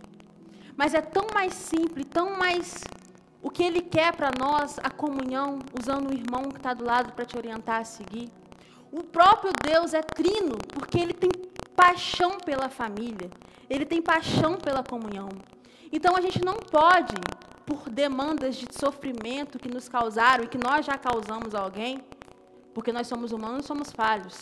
mas 0.76 0.94
é 0.94 1.00
tão 1.00 1.26
mais 1.34 1.52
simples, 1.54 2.06
tão 2.10 2.36
mais 2.36 2.82
o 3.42 3.50
que 3.50 3.62
Ele 3.62 3.82
quer 3.82 4.14
para 4.16 4.30
nós, 4.38 4.78
a 4.78 4.90
comunhão, 4.90 5.58
usando 5.78 6.10
o 6.10 6.14
irmão 6.14 6.44
que 6.44 6.56
está 6.56 6.74
do 6.74 6.84
lado 6.84 7.12
para 7.12 7.24
te 7.24 7.36
orientar 7.36 7.80
a 7.80 7.84
seguir. 7.84 8.30
O 8.90 9.02
próprio 9.02 9.52
Deus 9.62 9.92
é 9.94 10.00
trino, 10.02 10.56
porque 10.72 10.98
Ele 10.98 11.12
tem 11.12 11.30
paixão 11.76 12.38
pela 12.38 12.68
família, 12.70 13.30
ele 13.68 13.84
tem 13.84 14.00
paixão 14.00 14.56
pela 14.56 14.82
comunhão. 14.82 15.28
Então 15.92 16.16
a 16.16 16.20
gente 16.20 16.42
não 16.42 16.54
pode, 16.54 17.14
por 17.66 17.90
demandas 17.90 18.56
de 18.56 18.66
sofrimento 18.72 19.58
que 19.58 19.68
nos 19.68 19.88
causaram 19.88 20.44
e 20.44 20.48
que 20.48 20.58
nós 20.58 20.86
já 20.86 20.96
causamos 20.96 21.54
a 21.54 21.60
alguém, 21.60 22.02
porque 22.72 22.92
nós 22.92 23.06
somos 23.06 23.30
humanos 23.32 23.66
somos 23.66 23.92
falhos. 23.92 24.38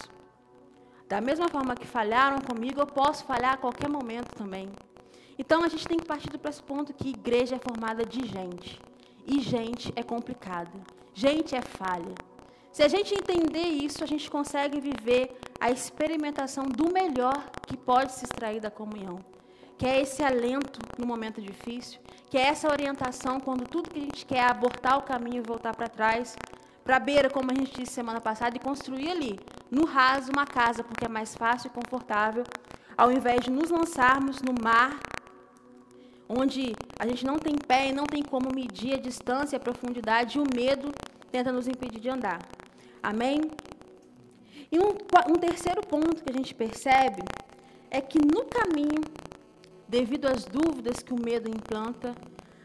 Da 1.14 1.20
mesma 1.20 1.48
forma 1.48 1.77
que 1.77 1.87
falharam 1.87 2.40
comigo, 2.40 2.81
eu 2.81 2.88
posso 2.88 3.24
falhar 3.24 3.53
a 3.53 3.57
qualquer 3.57 3.88
momento 3.88 4.35
também. 4.35 4.68
Então 5.38 5.62
a 5.62 5.68
gente 5.68 5.87
tem 5.87 5.96
que 5.96 6.05
partir 6.05 6.29
do 6.29 6.40
pressuposto 6.40 6.92
que 6.92 7.11
igreja 7.11 7.55
é 7.55 7.59
formada 7.61 8.05
de 8.05 8.27
gente. 8.27 8.81
E 9.24 9.38
gente 9.38 9.92
é 9.94 10.03
complicada. 10.03 10.72
Gente 11.14 11.55
é 11.55 11.62
falha. 11.62 12.16
Se 12.72 12.83
a 12.83 12.88
gente 12.88 13.14
entender 13.14 13.62
isso, 13.87 14.03
a 14.03 14.09
gente 14.09 14.29
consegue 14.29 14.81
viver 14.81 15.38
a 15.61 15.70
experimentação 15.70 16.64
do 16.64 16.92
melhor 16.92 17.48
que 17.64 17.77
pode 17.77 18.11
se 18.11 18.24
extrair 18.24 18.61
da 18.61 18.68
comunhão. 18.68 19.20
Que 19.79 19.87
é 19.87 20.00
esse 20.00 20.20
alento 20.20 20.81
no 20.98 21.07
momento 21.07 21.40
difícil, 21.40 22.00
que 22.29 22.37
é 22.37 22.46
essa 22.46 22.68
orientação 22.68 23.38
quando 23.38 23.68
tudo 23.68 23.88
que 23.88 24.00
a 24.00 24.03
gente 24.03 24.27
quer 24.27 24.38
é 24.38 24.50
abortar 24.50 24.98
o 24.98 25.03
caminho 25.03 25.44
e 25.44 25.46
voltar 25.46 25.77
para 25.77 25.87
trás, 25.87 26.37
para 26.85 26.97
a 26.97 27.01
beira, 27.01 27.31
como 27.31 27.51
a 27.51 27.55
gente 27.55 27.81
disse 27.81 27.92
semana 27.92 28.20
passada, 28.20 28.57
e 28.57 28.61
construir 28.61 29.11
ali, 29.11 29.40
no 29.70 29.87
raso, 29.87 30.31
uma 30.31 30.47
casa, 30.47 30.85
porque 30.85 31.07
é 31.07 31.09
mais 31.09 31.35
fácil 31.35 31.68
e 31.68 31.70
confortável, 31.70 32.44
ao 32.97 33.11
invés 33.11 33.40
de 33.40 33.51
nos 33.51 33.70
lançarmos 33.70 34.42
no 34.42 34.55
mar 34.62 35.01
onde 36.29 36.75
a 36.99 37.07
gente 37.07 37.25
não 37.25 37.38
tem 37.38 37.55
pé 37.57 37.88
e 37.88 37.92
não 37.92 38.07
tem 38.07 38.23
como 38.23 38.55
medir 38.55 38.94
a 38.94 39.01
distância, 39.01 39.57
a 39.57 39.61
profundidade, 39.61 40.38
e 40.38 40.40
o 40.40 40.44
medo 40.55 40.92
tenta 41.31 41.53
nos 41.53 41.68
impedir 41.68 42.01
de 42.01 42.09
andar. 42.09 42.40
Amém? 43.03 43.42
E 44.70 44.79
um, 44.79 44.90
um 45.29 45.38
terceiro 45.38 45.83
ponto 45.83 46.23
que 46.23 46.31
a 46.31 46.33
gente 46.33 46.55
percebe 46.55 47.23
é 47.90 48.01
que 48.01 48.18
no 48.18 48.44
caminho, 48.44 49.03
devido 49.88 50.27
às 50.27 50.44
dúvidas 50.44 51.03
que 51.03 51.12
o 51.12 51.23
medo 51.23 51.49
implanta, 51.49 52.14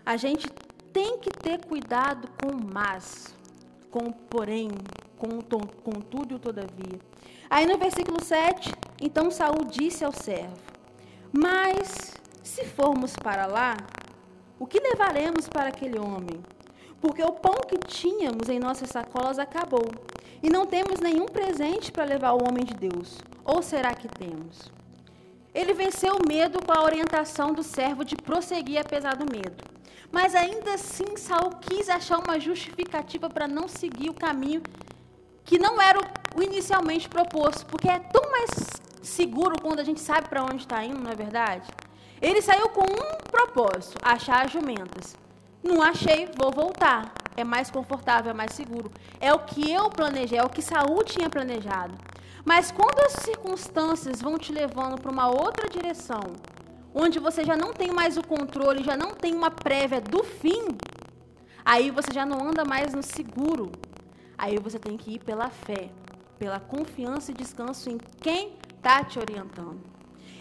a 0.05 0.15
gente 0.17 0.47
tem 0.93 1.19
que 1.19 1.29
ter 1.29 1.63
cuidado 1.65 2.27
com 2.41 2.55
o 2.55 2.73
mas, 2.73 3.35
com 3.89 4.11
porém, 4.11 4.69
com, 5.17 5.29
com 5.83 6.01
tudo 6.01 6.35
e 6.35 6.39
todavia. 6.39 6.99
Aí 7.49 7.65
no 7.65 7.77
versículo 7.77 8.23
7, 8.23 8.71
então 9.01 9.31
Saul 9.31 9.65
disse 9.65 10.05
ao 10.05 10.11
servo: 10.11 10.57
Mas 11.31 12.13
se 12.43 12.65
formos 12.65 13.15
para 13.15 13.45
lá, 13.45 13.75
o 14.59 14.67
que 14.67 14.79
levaremos 14.79 15.47
para 15.47 15.69
aquele 15.69 15.99
homem? 15.99 16.41
Porque 17.01 17.23
o 17.23 17.31
pão 17.31 17.55
que 17.67 17.77
tínhamos 17.77 18.49
em 18.49 18.59
nossas 18.59 18.89
sacolas 18.89 19.39
acabou, 19.39 19.89
e 20.43 20.49
não 20.49 20.65
temos 20.65 20.99
nenhum 20.99 21.25
presente 21.25 21.91
para 21.91 22.03
levar 22.03 22.29
ao 22.29 22.43
homem 22.43 22.65
de 22.65 22.73
Deus. 22.73 23.17
Ou 23.43 23.61
será 23.61 23.93
que 23.93 24.07
temos? 24.07 24.71
Ele 25.53 25.73
venceu 25.73 26.13
o 26.13 26.27
medo 26.27 26.59
com 26.63 26.71
a 26.71 26.83
orientação 26.83 27.53
do 27.53 27.63
servo 27.63 28.05
de 28.05 28.15
prosseguir 28.15 28.79
apesar 28.79 29.15
do 29.15 29.25
medo. 29.25 29.78
Mas 30.11 30.33
ainda 30.33 30.73
assim, 30.73 31.15
Saul 31.15 31.51
quis 31.61 31.89
achar 31.89 32.17
uma 32.19 32.39
justificativa 32.39 33.29
para 33.29 33.47
não 33.47 33.67
seguir 33.67 34.09
o 34.09 34.13
caminho 34.13 34.61
que 35.45 35.57
não 35.59 35.81
era 35.81 35.99
o 36.35 36.43
inicialmente 36.43 37.09
proposto, 37.09 37.65
porque 37.65 37.89
é 37.89 37.99
tão 37.99 38.29
mais 38.31 38.49
seguro 39.01 39.61
quando 39.61 39.79
a 39.79 39.83
gente 39.83 39.99
sabe 39.99 40.29
para 40.29 40.43
onde 40.43 40.57
está 40.57 40.83
indo, 40.83 40.99
não 40.99 41.11
é 41.11 41.15
verdade? 41.15 41.67
Ele 42.21 42.41
saiu 42.41 42.69
com 42.69 42.81
um 42.83 43.17
propósito: 43.31 43.97
achar 44.03 44.45
as 44.45 44.51
jumentas. 44.51 45.15
Não 45.63 45.81
achei, 45.81 46.29
vou 46.37 46.51
voltar. 46.51 47.13
É 47.35 47.43
mais 47.43 47.71
confortável, 47.71 48.31
é 48.31 48.33
mais 48.33 48.53
seguro. 48.53 48.91
É 49.19 49.33
o 49.33 49.39
que 49.39 49.71
eu 49.71 49.89
planejei, 49.89 50.37
é 50.37 50.43
o 50.43 50.49
que 50.49 50.61
Saul 50.61 51.03
tinha 51.03 51.29
planejado. 51.29 51.95
Mas 52.45 52.71
quando 52.71 52.99
as 53.05 53.13
circunstâncias 53.23 54.21
vão 54.21 54.37
te 54.37 54.51
levando 54.51 54.99
para 54.99 55.11
uma 55.11 55.27
outra 55.27 55.69
direção, 55.69 56.21
onde 56.93 57.19
você 57.19 57.43
já 57.43 57.55
não 57.55 57.73
tem 57.73 57.91
mais 57.91 58.17
o 58.17 58.23
controle, 58.23 58.83
já 58.83 58.97
não 58.97 59.11
tem 59.11 59.33
uma 59.33 59.51
prévia 59.51 60.01
do 60.01 60.23
fim, 60.23 60.77
aí 61.63 61.91
você 61.91 62.11
já 62.13 62.25
não 62.25 62.47
anda 62.47 62.65
mais 62.65 62.93
no 62.93 63.03
seguro. 63.03 63.71
Aí 64.37 64.57
você 64.57 64.79
tem 64.79 64.95
que 64.95 65.15
ir 65.15 65.19
pela 65.19 65.49
fé, 65.49 65.89
pela 66.37 66.61
confiança 66.61 67.31
e 67.31 67.33
descanso 67.33 67.89
em 67.89 67.97
quem 68.21 68.53
está 68.77 69.03
te 69.03 69.19
orientando. 69.19 69.81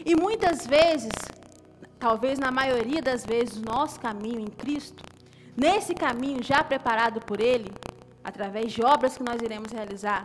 E 0.07 0.15
muitas 0.15 0.65
vezes 0.65 1.11
talvez 1.99 2.39
na 2.39 2.51
maioria 2.51 3.03
das 3.03 3.27
vezes, 3.27 3.61
nosso 3.61 3.99
caminho 4.01 4.41
em 4.41 4.47
Cristo, 4.47 5.03
nesse 5.57 5.95
caminho 5.95 6.43
já 6.43 6.63
preparado 6.63 7.21
por 7.21 7.41
Ele, 7.41 7.73
através 8.23 8.73
de 8.73 8.83
obras 8.83 9.17
que 9.17 9.23
nós 9.23 9.41
iremos 9.43 9.73
realizar, 9.73 10.25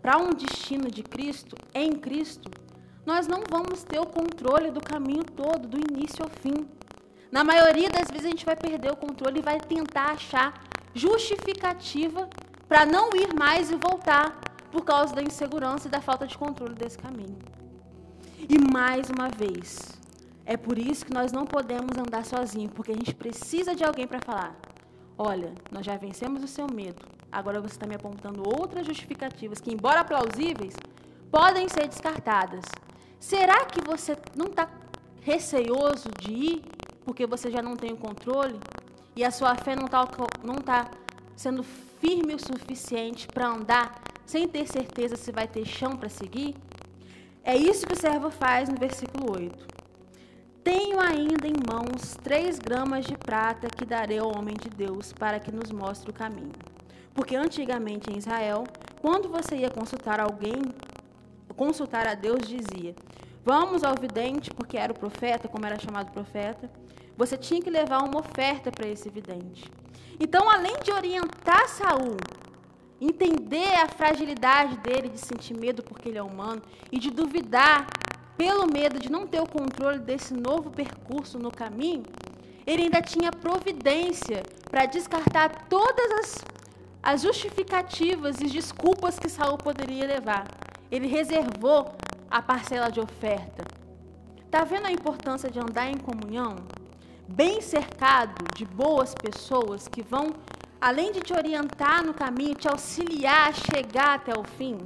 para 0.00 0.18
um 0.18 0.30
destino 0.30 0.90
de 0.90 1.02
Cristo, 1.02 1.56
em 1.74 1.92
Cristo, 1.92 2.50
nós 3.04 3.26
não 3.26 3.42
vamos 3.50 3.82
ter 3.82 3.98
o 3.98 4.06
controle 4.06 4.70
do 4.70 4.80
caminho 4.80 5.24
todo, 5.24 5.66
do 5.66 5.78
início 5.78 6.22
ao 6.22 6.30
fim. 6.30 6.66
Na 7.30 7.42
maioria 7.42 7.88
das 7.88 8.08
vezes 8.10 8.26
a 8.26 8.30
gente 8.30 8.46
vai 8.46 8.56
perder 8.56 8.92
o 8.92 8.96
controle 8.96 9.40
e 9.40 9.42
vai 9.42 9.58
tentar 9.58 10.10
achar 10.12 10.62
justificativa 10.94 12.28
para 12.68 12.86
não 12.86 13.10
ir 13.16 13.34
mais 13.34 13.70
e 13.70 13.76
voltar 13.76 14.38
por 14.70 14.84
causa 14.84 15.14
da 15.14 15.22
insegurança 15.22 15.88
e 15.88 15.90
da 15.90 16.00
falta 16.00 16.26
de 16.26 16.36
controle 16.36 16.74
desse 16.74 16.98
caminho. 16.98 17.38
E 18.48 18.58
mais 18.58 19.08
uma 19.10 19.28
vez, 19.28 19.78
é 20.44 20.56
por 20.56 20.78
isso 20.78 21.06
que 21.06 21.14
nós 21.14 21.32
não 21.32 21.46
podemos 21.46 21.96
andar 21.96 22.24
sozinhos, 22.24 22.72
porque 22.72 22.92
a 22.92 22.96
gente 22.96 23.14
precisa 23.14 23.74
de 23.74 23.84
alguém 23.84 24.06
para 24.06 24.20
falar: 24.20 24.56
olha, 25.16 25.52
nós 25.70 25.84
já 25.84 25.96
vencemos 25.96 26.42
o 26.42 26.48
seu 26.48 26.66
medo, 26.66 27.02
agora 27.30 27.60
você 27.60 27.74
está 27.74 27.86
me 27.86 27.94
apontando 27.94 28.42
outras 28.46 28.86
justificativas 28.86 29.60
que, 29.60 29.72
embora 29.72 30.04
plausíveis, 30.04 30.74
podem 31.30 31.68
ser 31.68 31.88
descartadas. 31.88 32.64
Será 33.22 33.64
que 33.64 33.80
você 33.80 34.16
não 34.34 34.46
está 34.46 34.68
receioso 35.20 36.08
de 36.20 36.32
ir 36.32 36.64
porque 37.04 37.24
você 37.24 37.52
já 37.52 37.62
não 37.62 37.76
tem 37.76 37.92
o 37.92 37.96
controle 37.96 38.58
e 39.14 39.24
a 39.24 39.30
sua 39.30 39.54
fé 39.54 39.76
não 39.76 39.86
está 39.86 40.04
não 40.42 40.56
tá 40.56 40.90
sendo 41.36 41.62
firme 41.62 42.34
o 42.34 42.38
suficiente 42.40 43.28
para 43.28 43.46
andar 43.46 44.02
sem 44.26 44.48
ter 44.48 44.66
certeza 44.66 45.14
se 45.14 45.30
vai 45.30 45.46
ter 45.46 45.64
chão 45.64 45.96
para 45.96 46.08
seguir? 46.08 46.56
É 47.44 47.56
isso 47.56 47.86
que 47.86 47.94
o 47.94 47.96
servo 47.96 48.28
faz 48.28 48.68
no 48.68 48.74
versículo 48.74 49.32
8. 49.32 49.68
Tenho 50.64 50.98
ainda 50.98 51.46
em 51.46 51.54
mãos 51.72 52.16
três 52.24 52.58
gramas 52.58 53.04
de 53.04 53.16
prata 53.16 53.68
que 53.68 53.84
darei 53.84 54.18
ao 54.18 54.36
homem 54.36 54.56
de 54.60 54.68
Deus 54.68 55.12
para 55.12 55.38
que 55.38 55.52
nos 55.52 55.70
mostre 55.70 56.10
o 56.10 56.14
caminho. 56.14 56.52
Porque 57.14 57.36
antigamente 57.36 58.10
em 58.12 58.18
Israel, 58.18 58.64
quando 59.00 59.28
você 59.28 59.54
ia 59.54 59.70
consultar 59.70 60.18
alguém, 60.18 60.60
consultar 61.54 62.06
a 62.06 62.14
Deus, 62.14 62.40
dizia: 62.48 62.94
Vamos 63.44 63.82
ao 63.82 63.94
vidente, 63.94 64.50
porque 64.50 64.76
era 64.76 64.92
o 64.92 64.98
profeta, 64.98 65.48
como 65.48 65.66
era 65.66 65.78
chamado 65.78 66.12
profeta. 66.12 66.70
Você 67.16 67.36
tinha 67.36 67.60
que 67.60 67.70
levar 67.70 68.02
uma 68.02 68.20
oferta 68.20 68.70
para 68.70 68.88
esse 68.88 69.10
vidente. 69.10 69.70
Então, 70.18 70.48
além 70.48 70.74
de 70.82 70.92
orientar 70.92 71.68
Saul, 71.68 72.16
entender 73.00 73.74
a 73.74 73.88
fragilidade 73.88 74.76
dele 74.78 75.08
de 75.08 75.18
sentir 75.18 75.54
medo 75.54 75.82
porque 75.82 76.08
ele 76.08 76.18
é 76.18 76.22
humano 76.22 76.62
e 76.90 76.98
de 76.98 77.10
duvidar 77.10 77.88
pelo 78.36 78.66
medo 78.66 78.98
de 78.98 79.10
não 79.10 79.26
ter 79.26 79.40
o 79.40 79.48
controle 79.48 79.98
desse 79.98 80.32
novo 80.32 80.70
percurso 80.70 81.38
no 81.38 81.50
caminho, 81.50 82.04
ele 82.64 82.84
ainda 82.84 83.02
tinha 83.02 83.32
providência 83.32 84.42
para 84.70 84.86
descartar 84.86 85.66
todas 85.68 86.12
as, 86.12 86.44
as 87.02 87.22
justificativas 87.22 88.40
e 88.40 88.46
desculpas 88.46 89.18
que 89.18 89.28
Saul 89.28 89.58
poderia 89.58 90.06
levar. 90.06 90.46
Ele 90.92 91.06
reservou 91.06 91.90
a 92.30 92.42
parcela 92.42 92.90
de 92.90 93.00
oferta. 93.00 93.64
Está 94.44 94.62
vendo 94.62 94.86
a 94.86 94.92
importância 94.92 95.50
de 95.50 95.58
andar 95.58 95.90
em 95.90 95.96
comunhão? 95.96 96.56
Bem 97.26 97.62
cercado 97.62 98.44
de 98.54 98.66
boas 98.66 99.14
pessoas 99.14 99.88
que 99.88 100.02
vão, 100.02 100.34
além 100.78 101.10
de 101.10 101.20
te 101.20 101.32
orientar 101.32 102.04
no 102.04 102.12
caminho, 102.12 102.54
te 102.54 102.68
auxiliar 102.68 103.48
a 103.48 103.52
chegar 103.54 104.16
até 104.16 104.38
o 104.38 104.44
fim. 104.44 104.76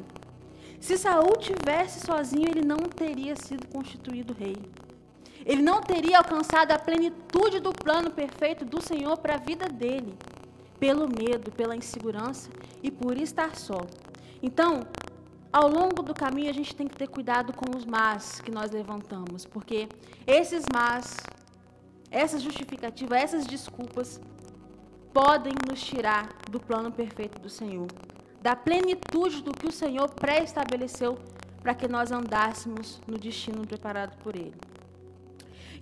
Se 0.78 0.96
Saul 0.96 1.36
tivesse 1.38 2.06
sozinho, 2.06 2.48
ele 2.48 2.64
não 2.64 2.76
teria 2.76 3.34
sido 3.34 3.66
constituído 3.66 4.32
rei. 4.32 4.56
Ele 5.44 5.60
não 5.60 5.80
teria 5.80 6.18
alcançado 6.18 6.70
a 6.70 6.78
plenitude 6.78 7.58
do 7.58 7.72
plano 7.72 8.12
perfeito 8.12 8.64
do 8.64 8.80
Senhor 8.80 9.18
para 9.18 9.34
a 9.34 9.38
vida 9.38 9.66
dele, 9.66 10.14
pelo 10.78 11.08
medo, 11.08 11.50
pela 11.50 11.74
insegurança 11.74 12.48
e 12.80 12.92
por 12.92 13.18
estar 13.18 13.56
só. 13.56 13.80
Então, 14.40 14.86
ao 15.58 15.68
longo 15.78 16.02
do 16.08 16.14
caminho, 16.22 16.50
a 16.50 16.58
gente 16.60 16.74
tem 16.78 16.86
que 16.90 16.96
ter 17.02 17.08
cuidado 17.16 17.52
com 17.52 17.76
os 17.76 17.84
mas 17.96 18.40
que 18.44 18.50
nós 18.50 18.70
levantamos, 18.70 19.46
porque 19.54 19.88
esses 20.26 20.64
mas, 20.78 21.16
essas 22.10 22.42
justificativas, 22.42 23.22
essas 23.26 23.46
desculpas, 23.46 24.20
podem 25.12 25.54
nos 25.68 25.80
tirar 25.90 26.24
do 26.50 26.60
plano 26.60 26.90
perfeito 27.00 27.40
do 27.40 27.50
Senhor 27.60 27.88
da 28.46 28.54
plenitude 28.54 29.42
do 29.42 29.52
que 29.52 29.66
o 29.66 29.72
Senhor 29.72 30.08
pré-estabeleceu 30.08 31.18
para 31.60 31.74
que 31.74 31.88
nós 31.88 32.12
andássemos 32.12 33.00
no 33.04 33.18
destino 33.18 33.66
preparado 33.66 34.16
por 34.18 34.36
Ele. 34.36 34.54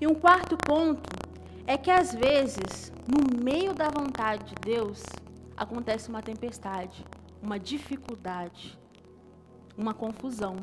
E 0.01 0.07
um 0.07 0.15
quarto 0.15 0.57
ponto 0.57 1.11
é 1.67 1.77
que 1.77 1.91
às 1.91 2.15
vezes, 2.15 2.91
no 3.07 3.21
meio 3.45 3.75
da 3.75 3.91
vontade 3.91 4.45
de 4.47 4.55
Deus, 4.55 5.03
acontece 5.55 6.09
uma 6.09 6.23
tempestade, 6.23 7.05
uma 7.43 7.59
dificuldade, 7.59 8.79
uma 9.77 9.95
confusão. 9.95 10.57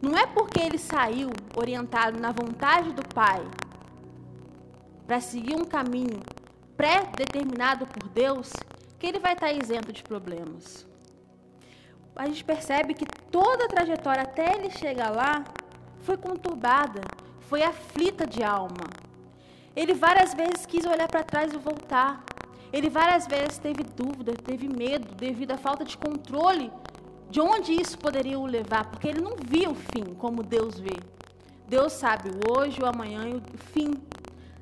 Não 0.00 0.16
é 0.16 0.26
porque 0.26 0.60
ele 0.60 0.78
saiu 0.78 1.30
orientado 1.56 2.18
na 2.18 2.32
vontade 2.32 2.92
do 2.92 3.06
Pai 3.14 3.46
para 5.06 5.20
seguir 5.20 5.56
um 5.56 5.64
caminho 5.64 6.20
pré-determinado 6.76 7.86
por 7.86 8.08
Deus 8.08 8.50
que 8.98 9.06
ele 9.06 9.18
vai 9.18 9.34
estar 9.34 9.52
isento 9.52 9.92
de 9.92 10.02
problemas. 10.02 10.86
A 12.16 12.26
gente 12.26 12.44
percebe 12.44 12.94
que 12.94 13.06
toda 13.30 13.64
a 13.64 13.68
trajetória 13.68 14.22
até 14.22 14.56
ele 14.56 14.70
chegar 14.70 15.10
lá 15.10 15.44
foi 16.02 16.16
conturbada, 16.16 17.00
foi 17.40 17.62
aflita 17.62 18.26
de 18.26 18.42
alma. 18.42 18.88
Ele 19.74 19.94
várias 19.94 20.34
vezes 20.34 20.66
quis 20.66 20.84
olhar 20.84 21.08
para 21.08 21.22
trás 21.22 21.52
e 21.52 21.56
voltar. 21.56 22.24
Ele 22.72 22.88
várias 22.88 23.26
vezes 23.26 23.58
teve 23.58 23.82
dúvida, 23.82 24.32
teve 24.32 24.68
medo 24.68 25.14
devido 25.14 25.52
à 25.52 25.58
falta 25.58 25.84
de 25.84 25.96
controle 25.96 26.70
de 27.30 27.40
onde 27.40 27.72
isso 27.72 27.96
poderia 27.96 28.38
o 28.38 28.44
levar, 28.44 28.90
porque 28.90 29.06
ele 29.06 29.20
não 29.20 29.36
via 29.36 29.70
o 29.70 29.74
fim 29.74 30.14
como 30.18 30.42
Deus 30.42 30.78
vê. 30.78 30.96
Deus 31.68 31.92
sabe 31.92 32.30
o 32.30 32.58
hoje, 32.58 32.82
o 32.82 32.86
amanhã 32.86 33.28
e 33.28 33.34
o 33.36 33.42
fim. 33.72 33.94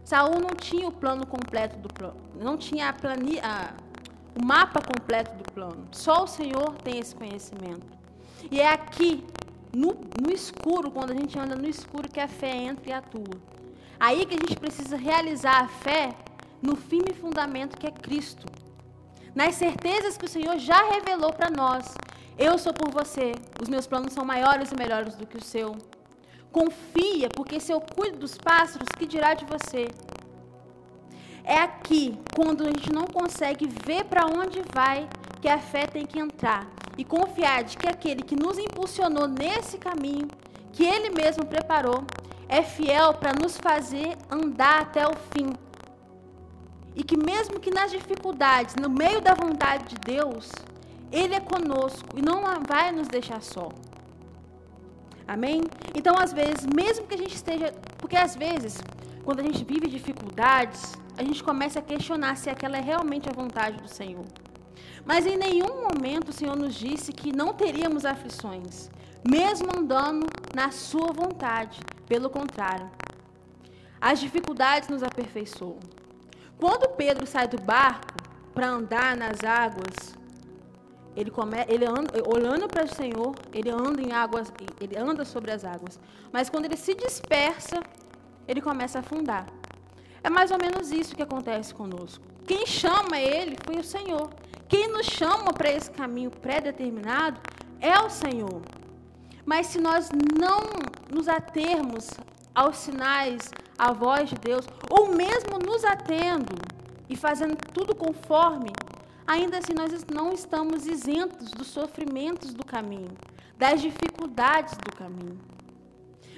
Saul 0.05 0.39
não 0.41 0.55
tinha 0.55 0.87
o 0.87 0.93
plano 0.93 1.27
completo 1.27 1.79
do 1.79 1.89
plano, 1.89 2.21
não 2.35 2.57
tinha 2.59 2.91
a 2.91 2.91
a, 2.91 3.73
o 4.39 4.45
mapa 4.45 4.81
completo 4.81 5.35
do 5.37 5.53
plano. 5.53 5.89
Só 5.93 6.25
o 6.25 6.27
Senhor 6.27 6.75
tem 6.85 6.99
esse 6.99 7.15
conhecimento. 7.15 7.87
E 8.51 8.61
é 8.61 8.71
aqui, 8.71 9.25
no, 9.75 9.97
no 10.23 10.31
escuro, 10.31 10.91
quando 10.91 11.13
a 11.13 11.15
gente 11.15 11.39
anda 11.39 11.57
no 11.57 11.69
escuro, 11.69 12.09
que 12.09 12.21
a 12.21 12.29
fé 12.29 12.55
entra 12.55 12.91
e 12.91 12.93
atua. 12.93 13.41
Aí 13.99 14.25
que 14.27 14.35
a 14.35 14.39
gente 14.39 14.57
precisa 14.61 14.97
realizar 14.97 15.65
a 15.65 15.69
fé 15.69 16.15
no 16.63 16.77
firme 16.77 17.13
fundamento 17.15 17.77
que 17.77 17.87
é 17.87 17.91
Cristo. 17.91 18.47
Nas 19.35 19.55
certezas 19.55 20.17
que 20.17 20.27
o 20.27 20.29
Senhor 20.29 20.59
já 20.59 20.91
revelou 20.91 21.33
para 21.33 21.51
nós. 21.51 21.95
Eu 22.39 22.57
sou 22.57 22.73
por 22.73 22.93
você, 22.93 23.33
os 23.61 23.69
meus 23.69 23.85
planos 23.89 24.13
são 24.13 24.25
maiores 24.25 24.71
e 24.71 24.77
melhores 24.77 25.17
do 25.17 25.27
que 25.27 25.37
o 25.37 25.45
seu. 25.45 25.77
Confia, 26.53 27.29
porque 27.29 27.59
se 27.59 27.73
eu 27.73 27.81
cuido 27.81 28.19
dos 28.19 28.39
pássaros, 28.39 28.87
que 28.97 29.07
dirá 29.07 29.35
de 29.35 29.45
você? 29.45 29.89
É 31.43 31.59
aqui, 31.59 32.17
quando 32.37 32.63
a 32.63 32.67
gente 32.67 32.93
não 32.93 33.09
consegue 33.09 33.67
ver 33.85 34.05
para 34.05 34.27
onde 34.27 34.63
vai, 34.73 35.09
que 35.41 35.49
a 35.49 35.59
fé 35.59 35.85
tem 35.89 36.07
que 36.07 36.21
entrar 36.21 36.65
e 36.97 37.05
confiar 37.05 37.65
de 37.65 37.77
que 37.77 37.89
aquele 37.89 38.23
que 38.23 38.37
nos 38.37 38.57
impulsionou 38.57 39.27
nesse 39.27 39.77
caminho, 39.77 40.29
que 40.73 40.85
ele 40.85 41.11
mesmo 41.11 41.45
preparou, 41.45 42.05
é 42.49 42.63
fiel 42.63 43.15
para 43.15 43.33
nos 43.33 43.59
fazer 43.59 44.17
andar 44.31 44.83
até 44.83 45.05
o 45.09 45.15
fim. 45.33 45.53
E 46.95 47.03
que 47.03 47.17
mesmo 47.17 47.59
que 47.59 47.73
nas 47.73 47.91
dificuldades, 47.91 48.77
no 48.77 48.89
meio 48.89 49.21
da 49.21 49.35
vontade 49.35 49.87
de 49.87 49.97
Deus, 49.97 50.51
ele 51.11 51.35
é 51.35 51.41
conosco 51.41 52.09
e 52.17 52.23
não 52.23 52.43
vai 52.67 52.93
nos 52.93 53.09
deixar 53.09 53.43
só. 53.43 53.69
Amém? 55.27 55.63
Então, 55.95 56.15
às 56.19 56.33
vezes, 56.33 56.67
mesmo 56.67 57.07
que 57.07 57.15
a 57.15 57.19
gente 57.19 57.35
esteja. 57.35 57.73
Porque 57.99 58.17
às 58.17 58.35
vezes, 58.35 58.81
quando 59.25 59.41
a 59.41 59.43
gente 59.43 59.63
vive 59.63 59.87
dificuldades, 59.87 60.95
a 61.17 61.23
gente 61.23 61.45
começa 61.45 61.81
a 61.81 61.83
questionar 61.83 62.37
se 62.37 62.49
aquela 62.49 62.79
é 62.79 62.81
realmente 62.81 63.29
a 63.29 63.33
vontade 63.33 63.77
do 63.79 63.89
Senhor. 63.89 64.25
Mas 65.05 65.27
em 65.27 65.37
nenhum 65.37 65.83
momento 65.83 66.31
o 66.31 66.33
Senhor 66.33 66.57
nos 66.57 66.75
disse 66.75 67.13
que 67.13 67.35
não 67.35 67.53
teríamos 67.53 68.05
aflições, 68.05 68.91
mesmo 69.29 69.69
andando 69.77 70.27
na 70.55 70.71
Sua 70.71 71.13
vontade. 71.13 71.81
Pelo 72.07 72.31
contrário, 72.31 72.91
as 74.01 74.19
dificuldades 74.19 74.89
nos 74.89 75.03
aperfeiçoam. 75.03 75.79
Quando 76.59 76.89
Pedro 76.97 77.27
sai 77.27 77.47
do 77.47 77.61
barco 77.61 78.15
para 78.55 78.69
andar 78.69 79.17
nas 79.17 79.45
águas, 79.45 80.17
ele, 81.19 81.33
come, 81.33 81.57
ele 81.69 81.85
anda, 81.85 82.13
olhando 82.33 82.69
para 82.69 82.85
o 82.85 82.95
Senhor, 82.95 83.35
ele 83.53 83.71
anda 83.71 84.01
em 84.01 84.13
águas, 84.13 84.53
ele 84.81 84.97
anda 84.97 85.25
sobre 85.25 85.51
as 85.51 85.65
águas. 85.65 85.99
Mas 86.33 86.49
quando 86.49 86.67
ele 86.67 86.77
se 86.77 86.95
dispersa, 86.95 87.83
ele 88.47 88.61
começa 88.61 88.99
a 88.99 89.01
afundar. 89.01 89.47
É 90.23 90.31
mais 90.31 90.53
ou 90.53 90.59
menos 90.59 90.93
isso 90.93 91.17
que 91.17 91.23
acontece 91.23 91.75
conosco. 91.75 92.25
Quem 92.47 92.65
chama 92.65 93.19
ele 93.19 93.57
foi 93.67 93.77
o 93.79 93.85
Senhor. 93.85 94.31
Quem 94.69 94.87
nos 94.87 95.07
chama 95.07 95.53
para 95.53 95.73
esse 95.73 95.91
caminho 95.91 96.31
pré-determinado 96.31 97.41
é 97.81 97.99
o 97.99 98.09
Senhor. 98.09 98.63
Mas 99.45 99.67
se 99.67 99.81
nós 99.81 100.11
não 100.41 100.61
nos 101.11 101.27
atermos 101.27 102.11
aos 102.55 102.77
sinais, 102.77 103.51
à 103.77 103.93
voz 103.93 104.29
de 104.29 104.37
Deus, 104.37 104.65
ou 104.89 105.09
mesmo 105.09 105.59
nos 105.59 105.85
atendo 105.85 106.55
e 107.09 107.17
fazendo 107.17 107.57
tudo 107.75 107.93
conforme 107.93 108.71
ainda 109.29 109.59
assim 109.59 109.75
nós 109.75 109.93
não 110.11 110.33
estamos 110.33 110.87
isentos 110.87 111.51
dos 111.51 111.67
sofrimentos 111.67 112.55
do 112.55 112.65
caminho, 112.65 113.15
das 113.59 113.83
dificuldades 113.83 114.75
do 114.79 114.97
caminho. 114.97 115.39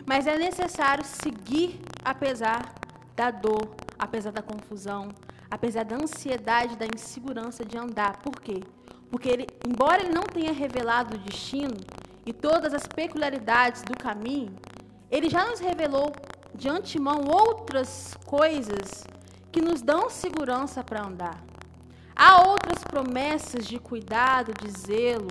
Mas 0.05 0.27
é 0.27 0.37
necessário 0.37 1.05
seguir 1.05 1.81
apesar 2.05 2.75
da 3.15 3.31
dor, 3.31 3.77
apesar 3.97 4.33
da 4.33 4.43
confusão, 4.43 5.09
apesar 5.49 5.85
da 5.85 5.95
ansiedade, 5.95 6.77
da 6.77 6.87
insegurança 6.87 7.65
de 7.65 7.79
andar. 7.79 8.17
Por 8.17 8.41
quê? 8.41 8.61
Porque 9.09 9.29
ele, 9.29 9.47
embora 9.65 10.03
ele 10.03 10.13
não 10.13 10.25
tenha 10.25 10.53
revelado 10.53 11.15
o 11.15 11.19
destino 11.19 11.77
e 12.27 12.33
todas 12.33 12.75
as 12.75 12.89
peculiaridades 12.89 13.83
do 13.83 13.97
caminho, 13.97 14.57
ele 15.09 15.31
já 15.31 15.47
nos 15.47 15.61
revelou 15.61 16.13
de 16.55 16.69
antemão 16.69 17.25
outras 17.29 18.17
coisas 18.27 19.05
que 19.53 19.61
nos 19.61 19.81
dão 19.81 20.11
segurança 20.11 20.83
para 20.83 21.07
andar. 21.07 21.50
Há 22.23 22.47
outras 22.47 22.85
promessas 22.85 23.67
de 23.67 23.79
cuidado, 23.79 24.53
de 24.53 24.71
zelo, 24.79 25.29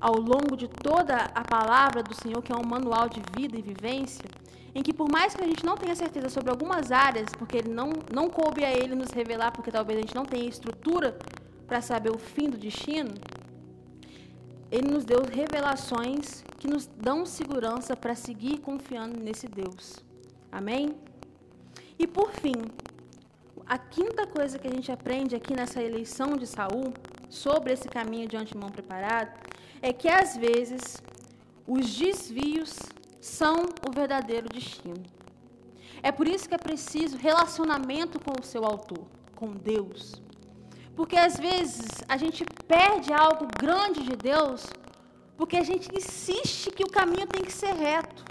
ao 0.00 0.16
longo 0.16 0.56
de 0.56 0.66
toda 0.66 1.14
a 1.14 1.44
palavra 1.44 2.02
do 2.02 2.12
Senhor, 2.12 2.42
que 2.42 2.50
é 2.50 2.56
um 2.56 2.66
manual 2.66 3.08
de 3.08 3.22
vida 3.36 3.56
e 3.56 3.62
vivência, 3.62 4.28
em 4.74 4.82
que 4.82 4.92
por 4.92 5.08
mais 5.08 5.32
que 5.36 5.44
a 5.44 5.46
gente 5.46 5.64
não 5.64 5.76
tenha 5.76 5.94
certeza 5.94 6.28
sobre 6.28 6.50
algumas 6.50 6.90
áreas, 6.90 7.28
porque 7.38 7.58
ele 7.58 7.72
não, 7.72 7.92
não 8.12 8.28
coube 8.28 8.64
a 8.64 8.72
ele 8.72 8.96
nos 8.96 9.10
revelar, 9.10 9.52
porque 9.52 9.70
talvez 9.70 9.96
a 9.96 10.00
gente 10.00 10.16
não 10.16 10.24
tenha 10.24 10.48
estrutura 10.48 11.16
para 11.68 11.80
saber 11.80 12.10
o 12.10 12.18
fim 12.18 12.50
do 12.50 12.58
destino, 12.58 13.14
ele 14.72 14.90
nos 14.90 15.04
deu 15.04 15.22
revelações 15.22 16.42
que 16.58 16.66
nos 16.66 16.88
dão 16.88 17.24
segurança 17.24 17.94
para 17.94 18.16
seguir 18.16 18.58
confiando 18.58 19.20
nesse 19.20 19.46
Deus. 19.46 20.02
Amém? 20.50 20.96
E 21.96 22.08
por 22.08 22.32
fim, 22.32 22.56
a 23.68 23.76
quinta 23.76 24.26
coisa 24.26 24.58
que 24.58 24.66
a 24.66 24.70
gente 24.70 24.90
aprende 24.90 25.36
aqui 25.36 25.54
nessa 25.54 25.82
eleição 25.82 26.36
de 26.38 26.46
Saul, 26.46 26.94
sobre 27.28 27.74
esse 27.74 27.86
caminho 27.86 28.26
de 28.26 28.36
antemão 28.36 28.70
preparado, 28.70 29.30
é 29.82 29.92
que 29.92 30.08
às 30.08 30.36
vezes 30.36 31.02
os 31.66 31.84
desvios 31.94 32.78
são 33.20 33.66
o 33.86 33.92
verdadeiro 33.92 34.48
destino. 34.48 35.04
É 36.02 36.10
por 36.10 36.26
isso 36.26 36.48
que 36.48 36.54
é 36.54 36.58
preciso 36.58 37.18
relacionamento 37.18 38.18
com 38.18 38.40
o 38.40 38.44
seu 38.52 38.64
autor, 38.64 39.04
com 39.36 39.50
Deus. 39.52 40.14
Porque 40.96 41.16
às 41.16 41.36
vezes 41.38 41.88
a 42.08 42.16
gente 42.16 42.44
perde 42.66 43.12
algo 43.12 43.46
grande 43.64 44.02
de 44.02 44.16
Deus 44.16 44.66
porque 45.36 45.56
a 45.58 45.62
gente 45.62 45.88
insiste 45.94 46.70
que 46.70 46.82
o 46.82 46.90
caminho 46.90 47.26
tem 47.26 47.44
que 47.44 47.52
ser 47.52 47.74
reto 47.74 48.24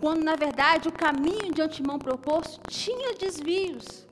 quando 0.00 0.24
na 0.24 0.34
verdade 0.34 0.88
o 0.88 0.92
caminho 0.92 1.52
de 1.52 1.60
antemão 1.60 1.98
proposto 1.98 2.60
tinha 2.68 3.14
desvios, 3.14 4.06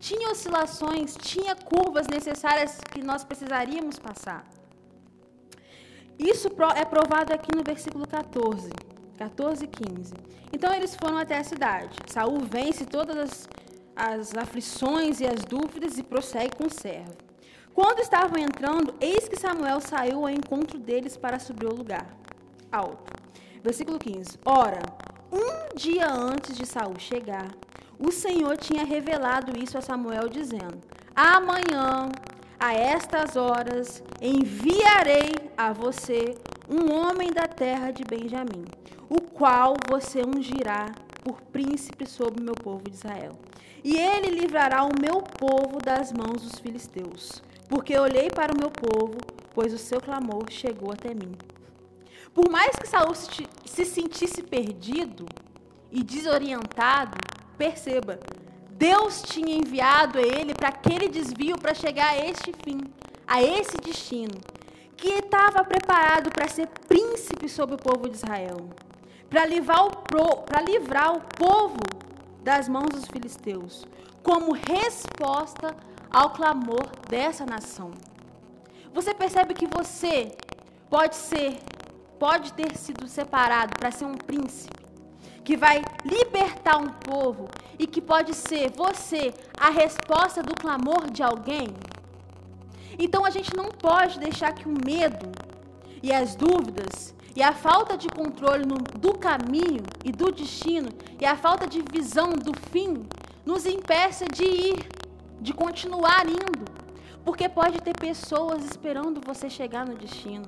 tinha 0.00 0.30
oscilações, 0.30 1.16
tinha 1.20 1.54
curvas 1.54 2.06
necessárias 2.06 2.80
que 2.92 3.02
nós 3.02 3.24
precisaríamos 3.24 3.98
passar. 3.98 4.46
Isso 6.18 6.48
é 6.74 6.84
provado 6.84 7.32
aqui 7.32 7.54
no 7.54 7.62
versículo 7.62 8.06
14, 8.08 8.70
14 9.18 9.64
e 9.64 9.68
15. 9.68 10.14
Então 10.52 10.72
eles 10.74 10.96
foram 10.96 11.18
até 11.18 11.36
a 11.38 11.44
cidade. 11.44 11.96
Saul 12.06 12.40
vence 12.40 12.84
todas 12.86 13.16
as, 13.16 13.48
as 13.94 14.34
aflições 14.34 15.20
e 15.20 15.26
as 15.26 15.44
dúvidas 15.44 15.98
e 15.98 16.02
prossegue 16.02 16.56
com 16.56 16.66
o 16.66 16.70
servo. 16.70 17.16
Quando 17.74 18.00
estavam 18.00 18.38
entrando, 18.38 18.94
eis 19.00 19.28
que 19.28 19.38
Samuel 19.38 19.80
saiu 19.80 20.22
ao 20.22 20.30
encontro 20.30 20.78
deles 20.78 21.16
para 21.16 21.38
subir 21.38 21.66
ao 21.66 21.74
lugar 21.74 22.06
alto. 22.72 23.12
Versículo 23.62 23.98
15. 23.98 24.38
Ora, 24.44 24.80
um 25.32 25.74
dia 25.76 26.10
antes 26.10 26.56
de 26.56 26.66
Saul 26.66 26.98
chegar, 26.98 27.48
o 27.98 28.12
Senhor 28.12 28.56
tinha 28.56 28.84
revelado 28.84 29.58
isso 29.58 29.76
a 29.76 29.80
Samuel, 29.80 30.28
dizendo: 30.28 30.78
Amanhã, 31.14 32.08
a 32.58 32.72
estas 32.74 33.36
horas, 33.36 34.02
enviarei 34.20 35.32
a 35.56 35.72
você 35.72 36.34
um 36.68 36.92
homem 36.92 37.32
da 37.32 37.46
terra 37.46 37.90
de 37.90 38.04
Benjamim, 38.04 38.64
o 39.08 39.20
qual 39.20 39.74
você 39.88 40.22
ungirá 40.22 40.86
por 41.24 41.40
príncipe 41.42 42.06
sobre 42.06 42.40
o 42.40 42.44
meu 42.44 42.54
povo 42.54 42.84
de 42.88 42.96
Israel. 42.96 43.32
E 43.82 43.96
ele 43.96 44.30
livrará 44.30 44.82
o 44.82 45.00
meu 45.00 45.22
povo 45.22 45.78
das 45.78 46.12
mãos 46.12 46.42
dos 46.42 46.58
filisteus, 46.58 47.42
porque 47.68 47.98
olhei 47.98 48.28
para 48.30 48.52
o 48.52 48.58
meu 48.58 48.70
povo, 48.70 49.18
pois 49.54 49.72
o 49.72 49.78
seu 49.78 50.00
clamor 50.00 50.50
chegou 50.50 50.92
até 50.92 51.14
mim. 51.14 51.32
Por 52.38 52.48
mais 52.48 52.76
que 52.76 52.86
Saul 52.86 53.16
se 53.16 53.84
sentisse 53.84 54.44
perdido 54.44 55.26
e 55.90 56.04
desorientado, 56.04 57.18
perceba, 57.56 58.20
Deus 58.70 59.22
tinha 59.22 59.56
enviado 59.56 60.20
ele 60.20 60.54
para 60.54 60.68
aquele 60.68 61.08
desvio 61.08 61.58
para 61.58 61.74
chegar 61.74 62.10
a 62.10 62.16
este 62.16 62.52
fim, 62.62 62.78
a 63.26 63.42
esse 63.42 63.76
destino. 63.78 64.40
que 64.96 65.08
estava 65.08 65.64
preparado 65.64 66.30
para 66.30 66.46
ser 66.46 66.68
príncipe 66.86 67.48
sobre 67.48 67.74
o 67.74 67.78
povo 67.78 68.08
de 68.08 68.14
Israel, 68.14 68.70
para 69.28 69.44
livrar, 69.44 69.84
o, 69.84 69.90
livrar 70.64 71.16
o 71.16 71.20
povo 71.20 71.82
das 72.44 72.68
mãos 72.68 72.90
dos 72.90 73.06
filisteus, 73.06 73.84
como 74.22 74.52
resposta 74.52 75.74
ao 76.08 76.30
clamor 76.30 76.86
dessa 77.08 77.44
nação. 77.44 77.90
Você 78.94 79.12
percebe 79.12 79.54
que 79.54 79.66
você 79.66 80.36
pode 80.88 81.16
ser, 81.16 81.58
pode 82.18 82.52
ter 82.52 82.76
sido 82.76 83.06
separado 83.06 83.74
para 83.78 83.90
ser 83.90 84.04
um 84.04 84.16
príncipe 84.16 84.86
que 85.44 85.56
vai 85.56 85.80
libertar 86.04 86.76
um 86.76 86.88
povo 86.88 87.48
e 87.78 87.86
que 87.86 88.02
pode 88.02 88.34
ser 88.34 88.70
você 88.72 89.32
a 89.58 89.70
resposta 89.70 90.42
do 90.42 90.54
clamor 90.54 91.10
de 91.10 91.22
alguém? 91.22 91.68
Então 92.98 93.24
a 93.24 93.30
gente 93.30 93.56
não 93.56 93.66
pode 93.66 94.18
deixar 94.18 94.52
que 94.52 94.68
o 94.68 94.74
medo 94.84 95.30
e 96.02 96.12
as 96.12 96.34
dúvidas 96.34 97.14
e 97.34 97.42
a 97.42 97.52
falta 97.52 97.96
de 97.96 98.08
controle 98.08 98.64
no, 98.66 98.76
do 98.76 99.16
caminho 99.16 99.82
e 100.04 100.10
do 100.10 100.32
destino 100.32 100.88
e 101.20 101.24
a 101.24 101.36
falta 101.36 101.66
de 101.66 101.82
visão 101.92 102.30
do 102.30 102.52
fim 102.70 103.06
nos 103.46 103.64
impeça 103.64 104.26
de 104.26 104.44
ir, 104.44 104.88
de 105.40 105.52
continuar 105.52 106.26
indo. 106.28 106.64
Porque 107.24 107.48
pode 107.48 107.80
ter 107.80 107.96
pessoas 107.96 108.64
esperando 108.64 109.20
você 109.24 109.48
chegar 109.48 109.86
no 109.86 109.94
destino. 109.94 110.44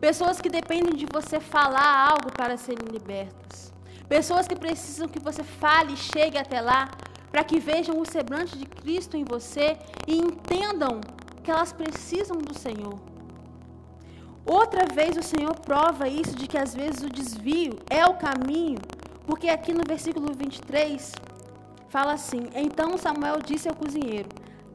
Pessoas 0.00 0.40
que 0.40 0.48
dependem 0.48 0.94
de 0.94 1.06
você 1.12 1.40
falar 1.40 2.10
algo 2.10 2.32
para 2.32 2.56
serem 2.56 2.88
libertas. 2.90 3.72
Pessoas 4.08 4.46
que 4.46 4.56
precisam 4.56 5.08
que 5.08 5.20
você 5.20 5.42
fale 5.42 5.94
e 5.94 5.96
chegue 5.96 6.38
até 6.38 6.60
lá 6.60 6.90
para 7.30 7.42
que 7.42 7.58
vejam 7.58 7.98
o 7.98 8.04
semblante 8.04 8.58
de 8.58 8.66
Cristo 8.66 9.16
em 9.16 9.24
você 9.24 9.78
e 10.06 10.18
entendam 10.18 11.00
que 11.42 11.50
elas 11.50 11.72
precisam 11.72 12.36
do 12.36 12.56
Senhor. 12.56 13.00
Outra 14.44 14.84
vez 14.92 15.16
o 15.16 15.22
Senhor 15.22 15.54
prova 15.60 16.08
isso 16.08 16.34
de 16.34 16.46
que 16.46 16.58
às 16.58 16.74
vezes 16.74 17.02
o 17.02 17.08
desvio 17.08 17.78
é 17.88 18.04
o 18.06 18.14
caminho, 18.14 18.78
porque 19.26 19.48
aqui 19.48 19.72
no 19.72 19.82
versículo 19.86 20.34
23 20.34 21.12
fala 21.88 22.12
assim: 22.12 22.48
Então 22.54 22.98
Samuel 22.98 23.38
disse 23.40 23.68
ao 23.68 23.74
cozinheiro: 23.74 24.28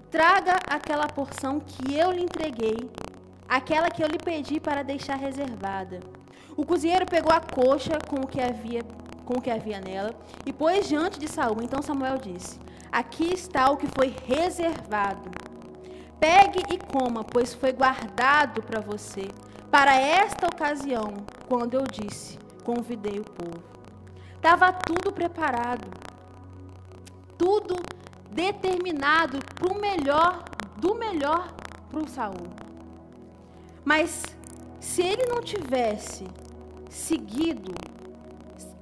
Traga 0.09 0.55
aquela 0.67 1.07
porção 1.07 1.59
que 1.59 1.93
eu 1.93 2.11
lhe 2.11 2.23
entreguei, 2.23 2.89
aquela 3.47 3.89
que 3.89 4.03
eu 4.03 4.07
lhe 4.07 4.17
pedi 4.17 4.59
para 4.59 4.83
deixar 4.83 5.15
reservada. 5.15 5.99
O 6.55 6.65
cozinheiro 6.65 7.05
pegou 7.05 7.31
a 7.31 7.39
coxa 7.39 7.99
com 8.07 8.17
o 8.17 8.27
que 8.27 8.41
havia 8.41 8.81
com 9.27 9.39
o 9.39 9.41
que 9.41 9.51
havia 9.51 9.81
nela 9.81 10.15
e 10.45 10.53
pôs 10.53 10.87
diante 10.87 11.19
de 11.19 11.27
Saul. 11.27 11.61
Então 11.61 11.81
Samuel 11.81 12.17
disse: 12.17 12.59
Aqui 12.89 13.33
está 13.33 13.69
o 13.69 13.77
que 13.77 13.87
foi 13.87 14.15
reservado. 14.25 15.29
Pegue 16.17 16.63
e 16.73 16.77
coma, 16.77 17.23
pois 17.23 17.53
foi 17.53 17.73
guardado 17.73 18.63
para 18.63 18.79
você, 18.79 19.27
para 19.69 19.93
esta 19.95 20.47
ocasião, 20.47 21.13
quando 21.47 21.73
eu 21.73 21.83
disse: 21.83 22.39
Convidei 22.63 23.19
o 23.19 23.23
povo. 23.23 23.61
Estava 24.35 24.71
tudo 24.71 25.11
preparado, 25.11 25.87
tudo 27.37 27.75
determinado 28.31 29.39
para 29.55 29.73
o 29.73 29.79
melhor, 29.79 30.43
do 30.77 30.95
melhor 30.95 31.53
para 31.89 31.99
o 31.99 32.07
Saul. 32.07 32.66
Mas 33.87 34.21
se 34.81 35.01
ele 35.01 35.27
não 35.27 35.41
tivesse 35.41 36.25
seguido 36.89 37.73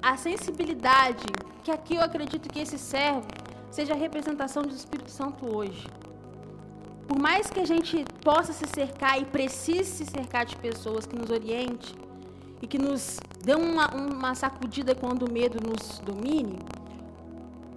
a 0.01 0.17
sensibilidade, 0.17 1.27
que 1.63 1.69
aqui 1.69 1.93
eu 1.95 2.01
acredito 2.01 2.49
que 2.49 2.59
esse 2.59 2.79
servo 2.79 3.27
seja 3.69 3.93
a 3.93 3.95
representação 3.95 4.63
do 4.63 4.73
Espírito 4.73 5.11
Santo 5.11 5.55
hoje. 5.55 5.85
Por 7.07 7.19
mais 7.19 7.51
que 7.51 7.59
a 7.59 7.65
gente 7.65 8.03
possa 8.23 8.51
se 8.51 8.65
cercar 8.65 9.21
e 9.21 9.25
precise 9.25 9.91
se 9.91 10.05
cercar 10.05 10.43
de 10.43 10.55
pessoas 10.55 11.05
que 11.05 11.15
nos 11.15 11.29
oriente 11.29 11.93
e 12.59 12.65
que 12.65 12.79
nos 12.79 13.19
dê 13.43 13.53
uma, 13.53 13.93
uma 13.93 14.33
sacudida 14.33 14.95
quando 14.95 15.27
o 15.27 15.31
medo 15.31 15.59
nos 15.69 15.99
domine, 15.99 16.57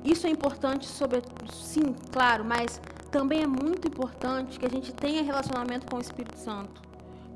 isso 0.02 0.26
é 0.26 0.30
importante, 0.30 0.86
sobre, 0.86 1.20
sim, 1.52 1.94
claro, 2.10 2.42
mas 2.42 2.80
também 3.10 3.42
é 3.42 3.46
muito 3.46 3.86
importante 3.86 4.58
que 4.58 4.64
a 4.64 4.70
gente 4.70 4.94
tenha 4.94 5.22
relacionamento 5.22 5.86
com 5.90 5.98
o 5.98 6.00
Espírito 6.00 6.38
Santo, 6.38 6.88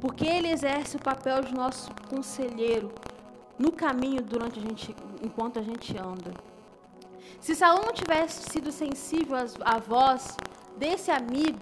porque 0.03 0.27
ele 0.27 0.49
exerce 0.49 0.97
o 0.97 1.01
papel 1.01 1.43
de 1.43 1.55
nosso 1.55 1.89
conselheiro 2.11 2.91
no 3.57 3.71
caminho 3.71 4.21
durante 4.21 4.59
a 4.59 4.63
gente, 4.63 4.97
enquanto 5.23 5.61
a 5.61 5.63
gente 5.63 5.97
anda. 5.97 6.35
Se 7.41 7.55
Saul 7.55 7.83
não 7.87 7.93
tivesse 7.93 8.51
sido 8.51 8.73
sensível 8.73 9.37
à 9.65 9.79
voz 9.79 10.37
desse 10.77 11.13
amigo, 11.13 11.61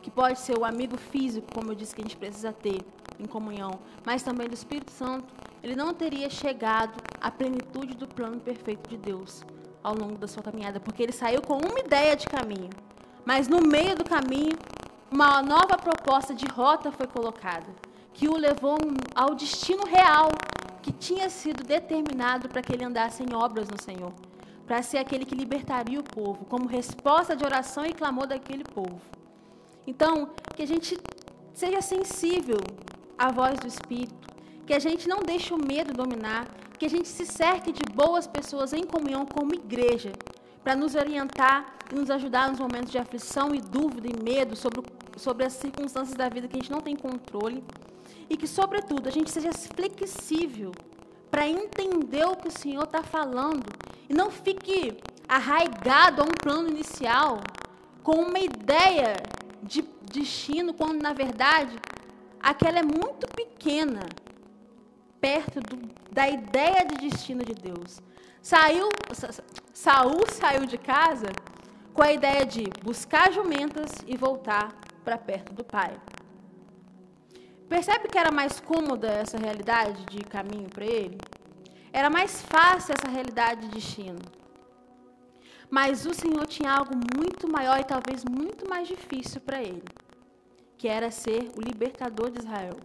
que 0.00 0.08
pode 0.08 0.38
ser 0.38 0.56
o 0.56 0.64
amigo 0.64 0.96
físico, 0.96 1.48
como 1.52 1.72
eu 1.72 1.74
disse 1.74 1.92
que 1.92 2.02
a 2.02 2.04
gente 2.04 2.16
precisa 2.16 2.52
ter 2.52 2.78
em 3.18 3.26
comunhão, 3.26 3.80
mas 4.04 4.22
também 4.22 4.46
do 4.46 4.54
Espírito 4.54 4.92
Santo, 4.92 5.34
ele 5.60 5.74
não 5.74 5.92
teria 5.92 6.30
chegado 6.30 6.94
à 7.20 7.32
plenitude 7.32 7.96
do 7.96 8.06
plano 8.06 8.38
perfeito 8.38 8.88
de 8.88 8.96
Deus 8.96 9.42
ao 9.82 9.96
longo 9.96 10.16
da 10.16 10.28
sua 10.28 10.40
caminhada, 10.40 10.78
porque 10.78 11.02
ele 11.02 11.12
saiu 11.12 11.42
com 11.42 11.54
uma 11.54 11.80
ideia 11.80 12.14
de 12.14 12.28
caminho, 12.28 12.70
mas 13.24 13.48
no 13.48 13.60
meio 13.60 13.96
do 13.96 14.04
caminho, 14.04 14.56
uma 15.10 15.42
nova 15.42 15.76
proposta 15.76 16.34
de 16.34 16.46
rota 16.46 16.90
foi 16.90 17.06
colocada, 17.06 17.66
que 18.12 18.28
o 18.28 18.36
levou 18.36 18.76
ao 19.14 19.34
destino 19.34 19.84
real 19.84 20.30
que 20.82 20.92
tinha 20.92 21.28
sido 21.28 21.64
determinado 21.64 22.48
para 22.48 22.62
que 22.62 22.72
ele 22.72 22.84
andasse 22.84 23.22
em 23.22 23.34
obras 23.34 23.68
no 23.68 23.80
Senhor 23.80 24.12
para 24.66 24.82
ser 24.82 24.98
aquele 24.98 25.24
que 25.24 25.34
libertaria 25.34 26.00
o 26.00 26.02
povo, 26.02 26.44
como 26.46 26.66
resposta 26.66 27.36
de 27.36 27.44
oração 27.44 27.86
e 27.86 27.92
clamor 27.92 28.26
daquele 28.26 28.64
povo. 28.64 29.00
Então, 29.86 30.30
que 30.54 30.62
a 30.62 30.66
gente 30.66 30.98
seja 31.54 31.80
sensível 31.80 32.58
à 33.16 33.30
voz 33.30 33.60
do 33.60 33.68
Espírito, 33.68 34.34
que 34.66 34.74
a 34.74 34.80
gente 34.80 35.08
não 35.08 35.20
deixe 35.20 35.54
o 35.54 35.58
medo 35.58 35.92
dominar, 35.92 36.48
que 36.76 36.86
a 36.86 36.90
gente 36.90 37.06
se 37.06 37.24
cerque 37.24 37.70
de 37.70 37.82
boas 37.94 38.26
pessoas 38.26 38.72
em 38.72 38.84
comunhão 38.84 39.24
como 39.24 39.54
igreja, 39.54 40.12
para 40.66 40.74
nos 40.74 40.96
orientar 40.96 41.76
e 41.92 41.94
nos 41.94 42.10
ajudar 42.10 42.50
nos 42.50 42.58
momentos 42.58 42.90
de 42.90 42.98
aflição 42.98 43.54
e 43.54 43.60
dúvida 43.60 44.08
e 44.08 44.20
medo 44.20 44.56
sobre, 44.56 44.82
sobre 45.16 45.44
as 45.46 45.52
circunstâncias 45.52 46.16
da 46.16 46.28
vida 46.28 46.48
que 46.48 46.56
a 46.56 46.58
gente 46.60 46.72
não 46.72 46.80
tem 46.80 46.96
controle. 46.96 47.62
E 48.28 48.36
que, 48.36 48.48
sobretudo, 48.48 49.06
a 49.08 49.12
gente 49.12 49.30
seja 49.30 49.52
flexível 49.52 50.72
para 51.30 51.46
entender 51.46 52.24
o 52.24 52.34
que 52.34 52.48
o 52.48 52.50
Senhor 52.50 52.82
está 52.82 53.00
falando 53.00 53.62
e 54.08 54.12
não 54.12 54.28
fique 54.28 54.98
arraigado 55.28 56.22
a 56.22 56.24
um 56.24 56.34
plano 56.34 56.68
inicial 56.68 57.38
com 58.02 58.16
uma 58.22 58.40
ideia 58.40 59.14
de 59.62 59.82
destino, 60.10 60.74
quando 60.74 61.00
na 61.00 61.12
verdade 61.12 61.78
aquela 62.40 62.80
é 62.80 62.82
muito 62.82 63.28
pequena 63.28 64.00
perto 65.20 65.60
do, 65.60 65.76
da 66.10 66.28
ideia 66.28 66.84
de 66.84 67.08
destino 67.08 67.44
de 67.44 67.54
Deus. 67.54 68.00
Saiu, 68.46 68.88
Saul 69.72 70.24
saiu 70.32 70.66
de 70.66 70.78
casa 70.78 71.32
com 71.92 72.00
a 72.00 72.12
ideia 72.12 72.46
de 72.46 72.62
buscar 72.80 73.32
jumentas 73.32 73.90
e 74.06 74.16
voltar 74.16 74.72
para 75.04 75.18
perto 75.18 75.52
do 75.52 75.64
pai. 75.64 76.00
Percebe 77.68 78.06
que 78.06 78.16
era 78.16 78.30
mais 78.30 78.60
cômoda 78.60 79.08
essa 79.08 79.36
realidade 79.36 80.04
de 80.06 80.20
caminho 80.22 80.68
para 80.68 80.84
ele? 80.84 81.18
Era 81.92 82.08
mais 82.08 82.40
fácil 82.40 82.94
essa 82.96 83.10
realidade 83.10 83.62
de 83.62 83.74
destino. 83.74 84.20
Mas 85.68 86.06
o 86.06 86.14
Senhor 86.14 86.46
tinha 86.46 86.70
algo 86.70 86.94
muito 87.16 87.50
maior 87.50 87.80
e 87.80 87.84
talvez 87.84 88.24
muito 88.24 88.70
mais 88.70 88.86
difícil 88.86 89.40
para 89.40 89.60
ele, 89.60 89.82
que 90.78 90.86
era 90.86 91.10
ser 91.10 91.50
o 91.58 91.60
libertador 91.60 92.30
de 92.30 92.38
Israel, 92.38 92.76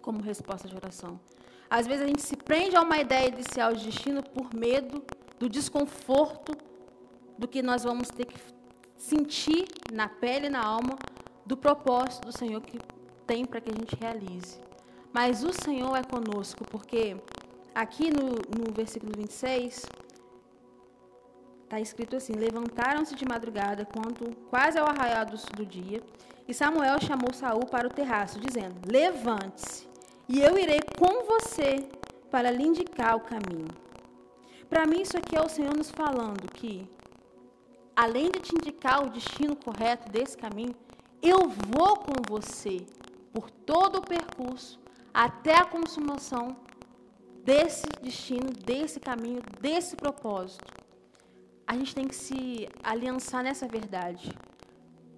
como 0.00 0.22
resposta 0.22 0.66
de 0.66 0.74
oração. 0.74 1.20
Às 1.68 1.86
vezes 1.86 2.04
a 2.04 2.06
gente 2.06 2.22
se 2.22 2.36
prende 2.36 2.76
a 2.76 2.82
uma 2.82 2.98
ideia 2.98 3.28
inicial 3.28 3.74
de 3.74 3.84
destino 3.84 4.22
por 4.22 4.54
medo 4.54 5.02
do 5.38 5.48
desconforto 5.48 6.56
do 7.38 7.46
que 7.46 7.62
nós 7.62 7.82
vamos 7.82 8.08
ter 8.08 8.26
que 8.26 8.38
sentir 8.96 9.66
na 9.92 10.08
pele 10.08 10.46
e 10.46 10.50
na 10.50 10.64
alma 10.64 10.96
do 11.44 11.56
propósito 11.56 12.26
do 12.26 12.36
Senhor 12.36 12.60
que 12.60 12.78
tem 13.26 13.44
para 13.44 13.60
que 13.60 13.70
a 13.70 13.74
gente 13.74 13.96
realize. 13.96 14.58
Mas 15.12 15.42
o 15.42 15.52
Senhor 15.52 15.96
é 15.96 16.02
conosco, 16.02 16.64
porque 16.64 17.16
aqui 17.74 18.10
no, 18.10 18.28
no 18.58 18.72
versículo 18.72 19.12
26, 19.16 19.86
está 21.64 21.80
escrito 21.80 22.16
assim: 22.16 22.32
Levantaram-se 22.32 23.14
de 23.14 23.24
madrugada, 23.26 23.84
quando 23.84 24.34
quase 24.48 24.78
ao 24.78 24.86
arraial 24.86 25.26
do, 25.26 25.36
do 25.56 25.66
dia, 25.66 26.02
e 26.48 26.54
Samuel 26.54 27.00
chamou 27.00 27.32
Saul 27.32 27.66
para 27.66 27.86
o 27.86 27.90
terraço, 27.90 28.40
dizendo: 28.40 28.76
Levante-se, 28.90 29.88
e 30.28 30.40
eu 30.40 30.58
irei 30.58 30.80
com 30.98 31.24
você 31.24 31.88
para 32.30 32.50
lhe 32.50 32.64
indicar 32.64 33.16
o 33.16 33.20
caminho. 33.20 33.68
Para 34.68 34.86
mim, 34.86 35.02
isso 35.02 35.16
aqui 35.16 35.36
é 35.36 35.40
o 35.40 35.48
Senhor 35.48 35.76
nos 35.76 35.90
falando 35.90 36.50
que, 36.52 36.88
além 37.94 38.30
de 38.30 38.40
te 38.40 38.54
indicar 38.54 39.04
o 39.04 39.10
destino 39.10 39.54
correto 39.54 40.10
desse 40.10 40.36
caminho, 40.36 40.74
eu 41.22 41.48
vou 41.48 41.96
com 41.98 42.14
você 42.28 42.84
por 43.32 43.50
todo 43.50 43.98
o 43.98 44.02
percurso 44.02 44.80
até 45.14 45.54
a 45.56 45.64
consumação 45.64 46.56
desse 47.44 47.86
destino, 48.02 48.50
desse 48.50 48.98
caminho, 48.98 49.40
desse 49.60 49.94
propósito. 49.94 50.64
A 51.64 51.74
gente 51.74 51.94
tem 51.94 52.08
que 52.08 52.14
se 52.14 52.68
aliançar 52.82 53.44
nessa 53.44 53.68
verdade. 53.68 54.30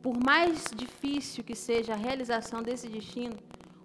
Por 0.02 0.14
mais 0.22 0.66
difícil 0.74 1.42
que 1.42 1.54
seja 1.54 1.94
a 1.94 1.96
realização 1.96 2.62
desse 2.62 2.88
destino, 2.88 3.36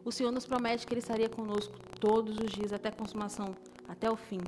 o 0.06 0.12
Senhor 0.12 0.32
nos 0.32 0.46
promete 0.46 0.86
que 0.86 0.94
Ele 0.94 1.00
estaria 1.00 1.30
conosco 1.30 1.74
todos 2.00 2.38
os 2.38 2.52
dias, 2.52 2.74
até 2.74 2.90
a 2.90 2.92
consumação, 2.92 3.56
até 3.88 4.10
o 4.10 4.16
fim. 4.16 4.42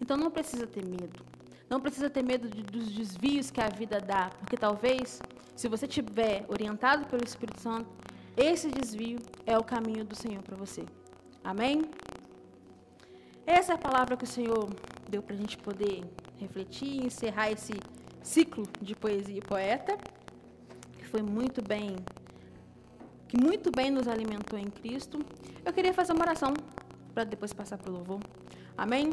Então 0.00 0.16
não 0.16 0.30
precisa 0.30 0.66
ter 0.66 0.84
medo. 0.84 1.24
Não 1.68 1.80
precisa 1.80 2.10
ter 2.10 2.22
medo 2.22 2.48
de, 2.48 2.62
dos 2.62 2.92
desvios 2.92 3.50
que 3.50 3.60
a 3.60 3.68
vida 3.68 3.98
dá, 3.98 4.30
porque 4.38 4.56
talvez, 4.56 5.20
se 5.56 5.68
você 5.68 5.86
estiver 5.86 6.44
orientado 6.48 7.06
pelo 7.06 7.24
Espírito 7.24 7.60
Santo, 7.60 7.88
esse 8.36 8.70
desvio 8.70 9.18
é 9.46 9.56
o 9.56 9.64
caminho 9.64 10.04
do 10.04 10.14
Senhor 10.14 10.42
para 10.42 10.56
você. 10.56 10.84
Amém? 11.42 11.82
Essa 13.46 13.72
é 13.72 13.74
a 13.74 13.78
palavra 13.78 14.16
que 14.16 14.24
o 14.24 14.26
Senhor 14.26 14.68
deu 15.08 15.22
para 15.22 15.34
a 15.34 15.38
gente 15.38 15.58
poder 15.58 16.04
refletir 16.38 16.88
e 16.88 17.06
encerrar 17.06 17.50
esse 17.50 17.72
ciclo 18.22 18.64
de 18.80 18.94
poesia 18.94 19.38
e 19.38 19.40
poeta, 19.40 19.98
que 20.98 21.04
foi 21.06 21.22
muito 21.22 21.60
bem, 21.60 21.96
que 23.32 23.42
muito 23.42 23.70
bem 23.70 23.90
nos 23.90 24.06
alimentou 24.06 24.58
em 24.58 24.68
Cristo. 24.68 25.18
Eu 25.64 25.72
queria 25.72 25.94
fazer 25.94 26.12
uma 26.12 26.22
oração 26.22 26.52
para 27.14 27.24
depois 27.24 27.50
passar 27.50 27.78
para 27.78 27.90
o 27.90 27.94
louvor. 27.94 28.20
Amém? 28.76 29.10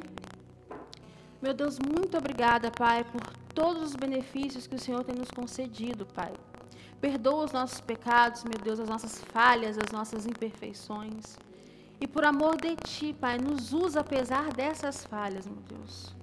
Meu 1.42 1.54
Deus, 1.54 1.80
muito 1.80 2.18
obrigada, 2.18 2.70
Pai, 2.70 3.06
por 3.06 3.22
todos 3.56 3.82
os 3.82 3.96
benefícios 3.96 4.68
que 4.68 4.76
o 4.76 4.80
Senhor 4.80 5.06
tem 5.06 5.16
nos 5.16 5.32
concedido, 5.32 6.06
Pai. 6.06 6.34
Perdoa 7.00 7.46
os 7.46 7.54
nossos 7.54 7.80
pecados, 7.80 8.44
meu 8.44 8.60
Deus, 8.62 8.78
as 8.82 8.90
nossas 8.90 9.22
falhas, 9.32 9.78
as 9.78 9.90
nossas 9.94 10.26
imperfeições. 10.26 11.38
E 12.02 12.06
por 12.06 12.26
amor 12.26 12.58
de 12.58 12.76
Ti, 12.76 13.14
Pai, 13.14 13.38
nos 13.38 13.72
usa 13.72 14.02
apesar 14.02 14.52
dessas 14.52 15.06
falhas, 15.06 15.48
meu 15.48 15.64
Deus. 15.70 16.14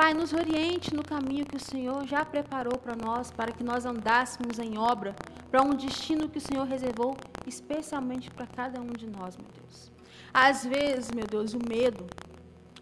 Pai, 0.00 0.14
nos 0.14 0.32
oriente 0.32 0.94
no 0.94 1.04
caminho 1.04 1.44
que 1.44 1.58
o 1.58 1.60
Senhor 1.60 2.06
já 2.06 2.24
preparou 2.24 2.78
para 2.78 2.96
nós, 2.96 3.30
para 3.30 3.52
que 3.52 3.62
nós 3.62 3.84
andássemos 3.84 4.58
em 4.58 4.78
obra, 4.78 5.14
para 5.50 5.60
um 5.60 5.74
destino 5.74 6.26
que 6.26 6.38
o 6.38 6.40
Senhor 6.40 6.66
reservou 6.66 7.14
especialmente 7.46 8.30
para 8.30 8.46
cada 8.46 8.80
um 8.80 8.92
de 8.92 9.06
nós, 9.06 9.36
meu 9.36 9.46
Deus. 9.60 9.92
Às 10.32 10.64
vezes, 10.64 11.10
meu 11.10 11.26
Deus, 11.26 11.52
o 11.52 11.58
medo, 11.58 12.06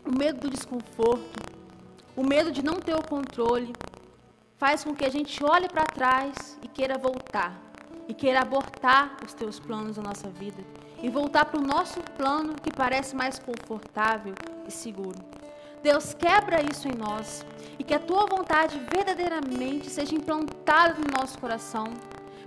o 0.07 0.17
medo 0.17 0.43
do 0.43 0.49
desconforto, 0.49 1.41
o 2.15 2.23
medo 2.23 2.53
de 2.53 2.65
não 2.65 2.75
ter 2.75 2.95
o 2.95 3.03
controle, 3.03 3.73
faz 4.57 4.85
com 4.85 4.95
que 4.95 5.05
a 5.05 5.11
gente 5.11 5.43
olhe 5.43 5.69
para 5.69 5.87
trás 5.87 6.57
e 6.63 6.69
queira 6.69 6.97
voltar, 6.97 7.61
e 8.07 8.15
queira 8.15 8.43
abortar 8.43 9.17
os 9.27 9.35
teus 9.35 9.59
planos 9.59 9.97
na 9.97 10.05
nossa 10.05 10.31
vida, 10.31 10.63
e 11.03 11.11
voltar 11.11 11.47
para 11.47 11.59
o 11.59 11.67
nosso 11.67 12.01
plano 12.17 12.55
que 12.55 12.73
parece 12.73 13.17
mais 13.17 13.41
confortável 13.41 14.35
e 14.69 14.71
seguro. 14.71 15.19
Deus, 15.83 16.15
quebra 16.15 16.63
isso 16.63 16.89
em 16.89 16.95
nós 16.95 17.45
e 17.79 17.85
que 17.85 17.95
a 17.95 17.99
tua 17.99 18.27
vontade 18.27 18.81
verdadeiramente 18.93 19.89
seja 19.89 20.15
implantada 20.15 20.95
no 20.95 21.21
nosso 21.21 21.39
coração, 21.39 21.87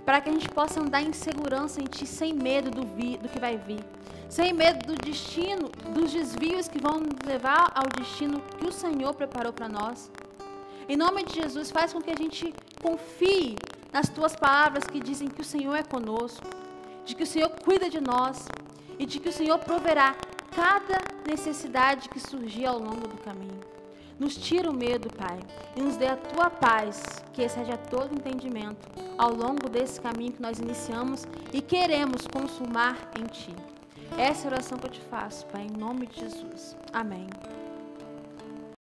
para 0.04 0.20
que 0.20 0.28
a 0.28 0.32
gente 0.32 0.48
possa 0.48 0.80
andar 0.80 1.02
em 1.02 1.12
segurança 1.12 1.80
em 1.80 1.84
ti, 1.84 2.06
sem 2.06 2.34
medo 2.34 2.70
do, 2.70 2.86
vi, 2.86 3.16
do 3.16 3.28
que 3.28 3.38
vai 3.38 3.56
vir, 3.56 3.80
sem 4.28 4.52
medo 4.52 4.86
do 4.86 4.94
destino, 4.94 5.70
dos 5.94 6.12
desvios 6.12 6.68
que 6.68 6.80
vão 6.80 6.98
nos 6.98 7.18
levar 7.24 7.72
ao 7.74 7.88
destino 7.98 8.40
que 8.58 8.66
o 8.66 8.72
Senhor 8.72 9.14
preparou 9.14 9.52
para 9.52 9.68
nós. 9.68 10.10
Em 10.88 10.96
nome 10.96 11.24
de 11.24 11.34
Jesus, 11.34 11.70
faz 11.70 11.92
com 11.92 12.02
que 12.02 12.10
a 12.10 12.16
gente 12.16 12.52
confie 12.82 13.56
nas 13.92 14.08
tuas 14.08 14.34
palavras 14.34 14.84
que 14.84 15.00
dizem 15.00 15.28
que 15.28 15.40
o 15.40 15.44
Senhor 15.44 15.74
é 15.74 15.82
conosco, 15.82 16.46
de 17.04 17.14
que 17.14 17.22
o 17.22 17.26
Senhor 17.26 17.50
cuida 17.50 17.88
de 17.88 18.00
nós 18.00 18.48
e 18.98 19.06
de 19.06 19.18
que 19.20 19.28
o 19.28 19.32
Senhor 19.32 19.58
proverá 19.58 20.14
cada 20.54 21.00
necessidade 21.26 22.08
que 22.08 22.20
surgir 22.20 22.66
ao 22.66 22.78
longo 22.78 23.08
do 23.08 23.16
caminho. 23.18 23.60
Nos 24.18 24.36
tira 24.36 24.70
o 24.70 24.74
medo, 24.74 25.08
Pai, 25.08 25.40
e 25.74 25.82
nos 25.82 25.96
dê 25.96 26.06
a 26.06 26.16
tua 26.16 26.48
paz, 26.48 27.24
que 27.32 27.42
excede 27.42 27.72
a 27.72 27.76
todo 27.76 28.14
entendimento, 28.14 28.88
ao 29.18 29.34
longo 29.34 29.68
desse 29.68 30.00
caminho 30.00 30.32
que 30.32 30.42
nós 30.42 30.58
iniciamos 30.58 31.26
e 31.52 31.60
queremos 31.60 32.26
consumar 32.26 33.10
em 33.18 33.24
Ti. 33.24 33.56
Essa 34.16 34.46
é 34.46 34.50
a 34.50 34.54
oração 34.54 34.78
que 34.78 34.86
eu 34.86 34.90
te 34.90 35.00
faço, 35.00 35.46
Pai, 35.46 35.66
em 35.66 35.76
nome 35.76 36.06
de 36.06 36.20
Jesus. 36.20 36.76
Amém. 36.92 37.26